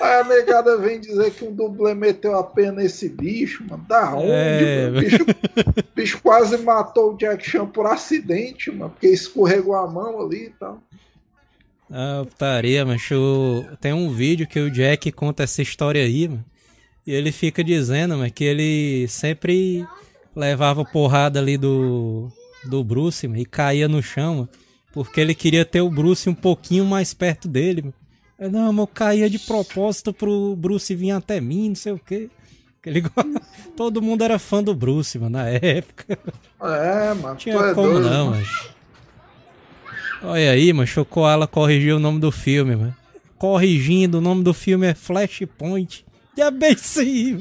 [0.00, 3.84] Aí a negada vem dizer que um dublê meteu a pena nesse bicho, mano.
[3.86, 4.86] Da onde, é...
[4.86, 4.98] mano?
[4.98, 5.26] O bicho,
[5.94, 8.90] bicho quase matou o Jack Chan por acidente, mano.
[8.90, 10.82] Porque escorregou a mão ali e tal.
[11.90, 13.02] Ah, putaria, mas
[13.80, 16.44] tem um vídeo que o Jack conta essa história aí, mano.
[17.06, 19.86] E ele fica dizendo, mano, que ele sempre
[20.34, 22.32] levava porrada ali do,
[22.64, 24.48] do Bruce, mano, e caía no chão, mano.
[24.94, 27.92] Porque ele queria ter o Bruce um pouquinho mais perto dele.
[28.38, 31.98] Eu, não, mas eu caía de propósito pro Bruce vir até mim, não sei o
[31.98, 32.30] quê.
[32.86, 33.02] Ele...
[33.76, 36.16] Todo mundo era fã do Bruce, mano, na época.
[36.62, 37.36] É, mano.
[37.36, 38.46] Tinha é como doido, não, mano.
[40.22, 42.96] Olha aí, mano, Koala corrigiu o nome do filme, mano.
[43.36, 46.06] Corrigindo, o nome do filme é Flashpoint.
[46.36, 47.38] Já bem isso aí,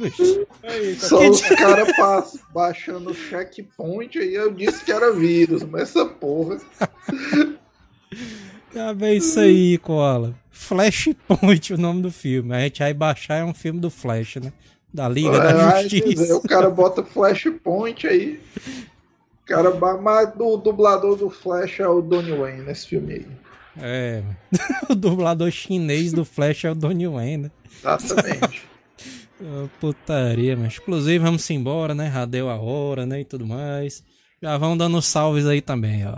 [0.99, 1.30] Só que...
[1.30, 6.60] os caras baixando o checkpoint aí eu disse que era vírus, mas essa porra.
[8.74, 10.36] Já bem isso aí, Koala.
[10.52, 12.56] Flashpoint, o nome do filme.
[12.56, 14.53] A gente vai baixar é um filme do Flash, né?
[14.94, 16.07] Da Liga é, da Justiça.
[16.07, 18.40] Dizer, o cara bota Flashpoint aí.
[19.41, 23.28] O cara, mas o dublador do Flash é o Donnie Wayne nesse filme aí.
[23.82, 24.24] É,
[24.90, 27.52] o dublador chinês do Flash é o Donnie Wayne, né?
[27.80, 28.73] Exatamente.
[29.45, 32.10] Oh, putaria, mas inclusive vamos embora, né?
[32.10, 33.20] Já deu a hora, né?
[33.20, 34.02] E tudo mais.
[34.41, 36.18] Já vão dando salves aí também, ó.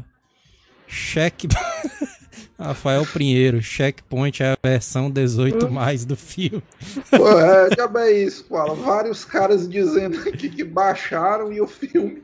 [0.87, 1.47] Cheque.
[2.57, 6.63] Rafael Pinheiro, Checkpoint é a versão 18 mais do filme.
[7.09, 8.73] Pô, é, é isso, fala.
[8.73, 12.23] Vários caras dizendo aqui que baixaram e o filme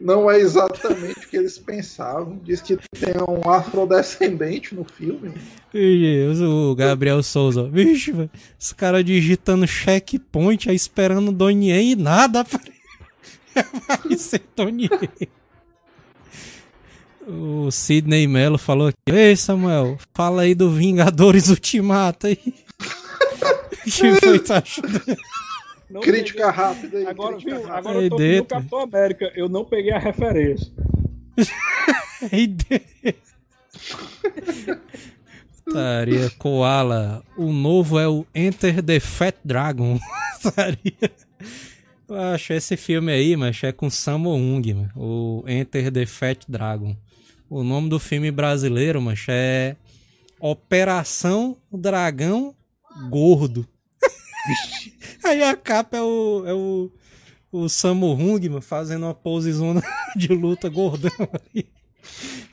[0.00, 2.38] não é exatamente o que eles pensavam.
[2.44, 5.34] Diz que tem um afrodescendente no filme.
[6.40, 7.64] o Gabriel Souza.
[7.64, 12.44] Vixe, os caras digitando checkpoint aí esperando Donnie e nada.
[14.04, 14.88] Vai ser Donnie.
[17.26, 18.96] O Sidney Mello falou aqui.
[19.06, 22.36] Ei, Samuel, fala aí do Vingadores Ultimato aí.
[23.84, 25.00] que foi, tá achando?
[26.00, 26.64] Crítica peguei.
[26.64, 27.06] rápida aí.
[27.06, 27.74] Agora, viu, rápida.
[27.74, 29.32] agora eu tô no Capitão América.
[29.36, 30.72] Eu não peguei a referência.
[35.72, 37.22] Taria Koala.
[37.36, 39.98] O novo é o Enter the Fat Dragon.
[40.54, 41.12] Taria.
[42.08, 46.96] Eu acho esse filme aí, mas é com Sammo Hung, o Enter the Fat Dragon.
[47.54, 49.76] O nome do filme brasileiro, mas é
[50.40, 52.56] Operação Dragão
[53.10, 53.68] Gordo.
[55.22, 56.90] Aí a capa é o, é o,
[57.52, 59.82] o Sammo Hung, fazendo uma posezona
[60.16, 61.10] de luta gordão.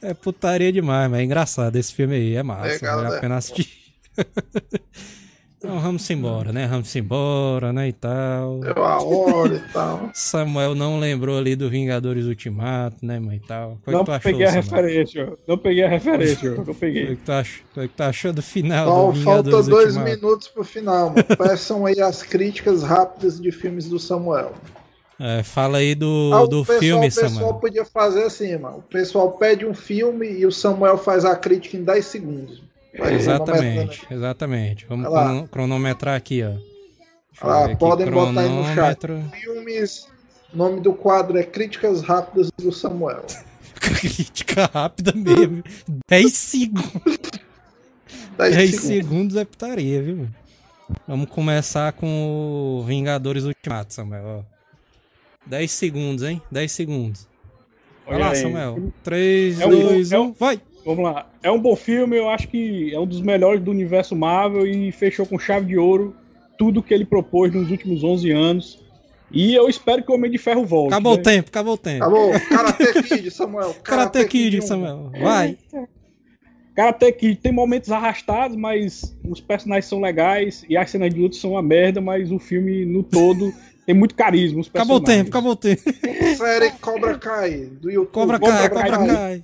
[0.02, 3.20] É putaria demais, mas é engraçado esse filme aí, é massa, Legal, vale a né?
[3.22, 3.70] pena assistir.
[5.60, 6.66] Então vamos embora, né?
[6.68, 7.90] Vamos embora, né?
[7.90, 8.62] E tal.
[8.62, 10.10] Deu a hora e tal.
[10.16, 13.78] Samuel não lembrou ali do Vingadores Ultimato, né, mãe e tal.
[13.84, 14.64] Foi não achou, peguei a Samuel?
[14.64, 17.08] referência, não peguei a referência, não peguei.
[17.08, 19.98] Foi que tu achou, foi que tu achou do final Só do Vingadores Falta dois
[19.98, 20.16] Ultimato.
[20.16, 21.26] minutos pro final, mano.
[21.38, 24.54] Peçam aí as críticas rápidas de filmes do Samuel.
[25.20, 27.32] É, fala aí do, ah, do pessoal, filme, Samuel.
[27.32, 28.78] O pessoal podia fazer assim, mano.
[28.78, 32.69] O pessoal pede um filme e o Samuel faz a crítica em 10 segundos.
[32.98, 34.86] Vai exatamente, exatamente.
[34.88, 36.54] Vamos cronometrar aqui, ó.
[37.42, 39.00] Ah, podem botar aí no chat.
[39.32, 40.08] Filmes.
[40.54, 43.26] O nome do quadro é Críticas Rápidas do Samuel.
[43.80, 45.64] Crítica rápida mesmo.
[46.10, 47.20] 10 segundos.
[48.38, 48.88] 10, 10 segundos.
[48.88, 50.28] segundos é putaria, viu?
[51.08, 54.46] Vamos começar com o Vingadores Ultimato, Samuel.
[55.46, 56.42] 10 segundos, hein?
[56.52, 57.28] 10 segundos.
[58.06, 58.38] Vai Olha lá, aí.
[58.38, 58.92] Samuel.
[59.04, 60.62] 3, 2, 1, vai!
[60.86, 61.28] Vamos lá.
[61.44, 64.92] É um bom filme, eu acho que é um dos melhores do universo Marvel e
[64.92, 66.16] fechou com chave de ouro
[66.58, 68.80] tudo que ele propôs nos últimos 11 anos.
[69.32, 70.94] E eu espero que o Homem de Ferro volte.
[70.94, 71.20] Acabou né?
[71.20, 72.04] o tempo, acabou o tempo.
[72.04, 72.32] Acabou.
[72.50, 73.76] Karate Kid, Samuel.
[73.84, 75.12] Karate, Karate Kid, Kid Samuel.
[75.22, 75.58] Vai.
[76.76, 81.38] Karate Kid tem momentos arrastados, mas os personagens são legais e as cenas de luta
[81.38, 83.54] são uma merda, mas o filme no todo
[83.86, 84.62] tem muito carisma.
[84.62, 85.82] acabou o tempo, acabou o tempo.
[86.36, 88.14] Série Cobra Kai, do YouTube.
[88.14, 89.44] Cobra Kai, Cobra, Cobra Kai.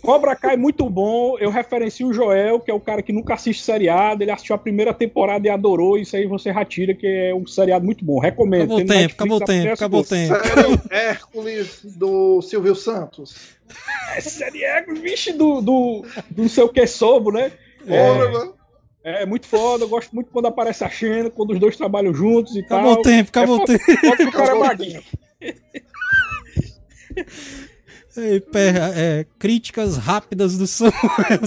[0.00, 1.36] Cobra Kai é muito bom.
[1.38, 4.22] Eu referencio o Joel, que é o cara que nunca assiste seriado.
[4.22, 5.98] Ele assistiu a primeira temporada e adorou.
[5.98, 8.18] Isso aí você ratira, que é um seriado muito bom.
[8.18, 8.76] Recomendo.
[8.76, 10.34] Acabou o tempo, acabou o tempo, acabou o tempo.
[10.34, 13.36] Série Hércules do Silvio Santos.
[14.14, 17.50] É série Hércules, vixe, do, do, do não sei o que sobo, né?
[19.04, 22.14] É, é muito foda, eu gosto muito quando aparece a Xena, quando os dois trabalham
[22.14, 23.00] juntos e acabou tal.
[23.00, 24.28] O tempo, acabou é, o tempo, acabou o tempo.
[24.28, 25.02] o cara é maguinho.
[28.16, 31.40] É, críticas rápidas do Samuel.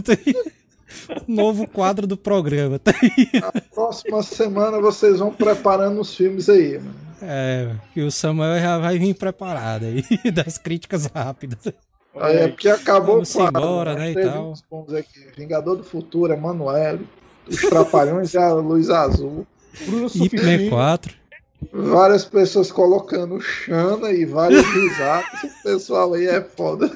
[1.27, 2.79] Novo quadro do programa.
[2.79, 2.93] Tá
[3.41, 6.95] Na próxima semana vocês vão preparando os filmes aí, mano.
[7.21, 11.73] É, que o Samuel já vai vir preparado aí, das críticas rápidas.
[12.15, 14.53] Aí é porque acabou Vamos o quadro, embora, né, e tal.
[14.97, 15.27] Aqui.
[15.35, 17.05] Vingador do Futuro, Emanuele.
[17.47, 19.45] Os Trapalhões e a Luz Azul.
[19.85, 21.24] Bruno Ip 4
[21.71, 25.43] várias pessoas colocando Xana e vários risadas.
[25.43, 26.91] o pessoal aí é foda.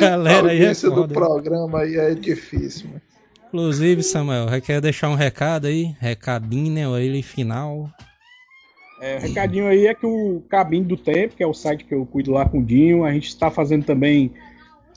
[0.00, 1.06] Galera aí é foda.
[1.06, 2.88] do programa aí é difícil.
[2.88, 3.02] Mano.
[3.48, 5.94] Inclusive, Samuel, quer deixar um recado aí?
[5.98, 7.02] Recadinho, né?
[7.02, 7.90] Ele final.
[9.00, 11.94] É, o recadinho aí é que o Cabinho do Tempo, que é o site que
[11.94, 14.32] eu cuido lá com o Dinho, a gente está fazendo também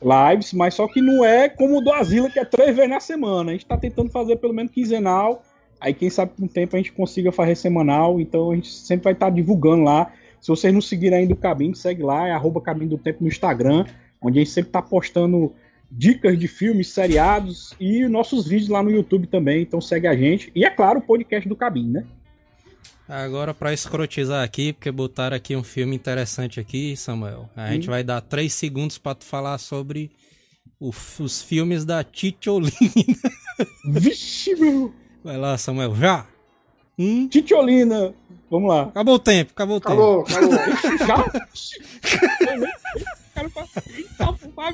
[0.02, 3.00] lives, mas só que não é como o do Asila, que é três vezes na
[3.00, 3.52] semana.
[3.52, 5.44] A gente está tentando fazer pelo menos quinzenal
[5.82, 9.06] Aí quem sabe com o tempo a gente consiga fazer semanal, então a gente sempre
[9.06, 10.14] vai estar tá divulgando lá.
[10.40, 13.28] Se vocês não seguirem ainda o Caminho, segue lá, é arroba Caminho do Tempo no
[13.28, 13.86] Instagram,
[14.22, 15.54] onde a gente sempre está postando
[15.92, 20.52] dicas de filmes, seriados e nossos vídeos lá no YouTube também, então segue a gente.
[20.56, 22.06] E é claro, o podcast do Caminho, né?
[23.10, 27.50] Agora para escrotizar aqui, porque botaram aqui um filme interessante aqui, Samuel.
[27.56, 27.74] A Sim.
[27.74, 30.12] gente vai dar três segundos para tu falar sobre
[30.80, 32.72] o, os filmes da Titiolina.
[33.84, 35.01] Vixe, meu!
[35.24, 36.26] Vai lá, Samuel, já!
[36.98, 37.28] Hum?
[37.28, 38.14] Titiolina,
[38.50, 38.84] vamos lá.
[38.84, 40.40] Acabou o tempo, acabou o acabou, tempo.
[41.04, 41.42] Acabou, acabou.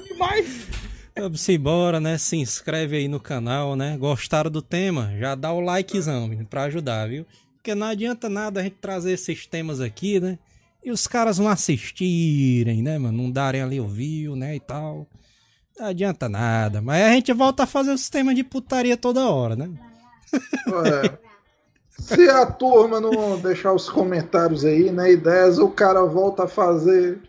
[0.08, 0.68] demais.
[1.16, 2.18] Vamos embora, né?
[2.18, 3.98] Se inscreve aí no canal, né?
[3.98, 5.14] Gostaram do tema?
[5.20, 7.26] Já dá o likezão, menino, pra ajudar, viu?
[7.56, 10.38] Porque não adianta nada a gente trazer esses temas aqui, né?
[10.84, 13.18] E os caras não assistirem, né, mano?
[13.24, 14.56] Não darem ali o view, né?
[14.56, 15.08] E tal.
[15.78, 16.82] Não adianta nada.
[16.82, 19.70] Mas a gente volta a fazer o sistema de putaria toda hora, né?
[20.34, 21.18] É.
[22.00, 25.12] Se a turma não deixar os comentários aí, né?
[25.12, 27.20] Ideias, o cara volta a fazer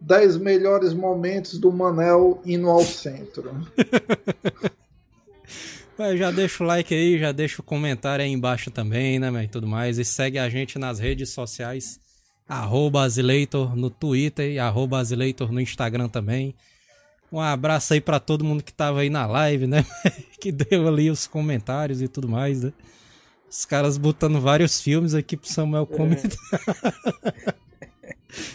[0.00, 3.50] 10 melhores momentos do Manel indo ao centro.
[6.16, 9.66] já deixa o like aí, já deixa o comentário aí embaixo também, né, e tudo
[9.66, 9.98] mais.
[9.98, 11.98] E segue a gente nas redes sociais,
[12.48, 13.06] arroba
[13.76, 15.02] no Twitter e arroba
[15.50, 16.54] no Instagram também.
[17.30, 19.84] Um abraço aí para todo mundo que tava aí na live, né?
[20.40, 22.72] que deu ali os comentários e tudo mais, né?
[23.50, 25.96] Os caras botando vários filmes aqui pro Samuel é.
[25.96, 26.38] comentar.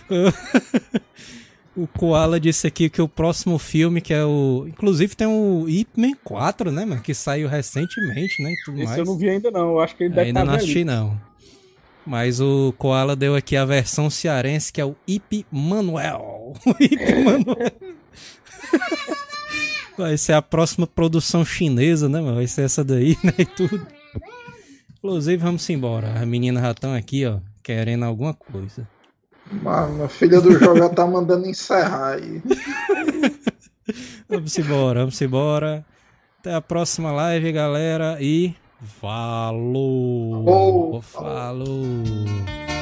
[1.75, 4.65] o Koala disse aqui que o próximo filme, que é o.
[4.67, 7.01] Inclusive tem o Ip Man 4, né, mano?
[7.01, 8.51] Que saiu recentemente, né?
[8.51, 8.97] E tudo Esse mais.
[8.99, 9.71] eu não vi ainda, não.
[9.71, 11.19] Eu acho que ele deve Ainda tá não assisti, não.
[12.05, 16.53] Mas o Koala deu aqui a versão cearense, que é o Ip Manuel.
[16.65, 17.71] O Ip Manuel.
[19.97, 22.35] Vai ser a próxima produção chinesa, né, mano?
[22.35, 23.33] Vai ser essa daí, né?
[23.37, 23.85] E tudo.
[24.97, 26.19] Inclusive, vamos embora.
[26.19, 28.87] A menina já estão aqui, ó, querendo alguma coisa.
[29.51, 32.41] Mano, a filha do jogo já tá mandando encerrar aí.
[34.27, 35.85] vamos embora, vamos embora.
[36.39, 38.17] Até a próxima live, galera.
[38.19, 38.55] E
[38.99, 40.43] Falou.
[40.43, 41.01] Falou.
[41.01, 42.72] Falou.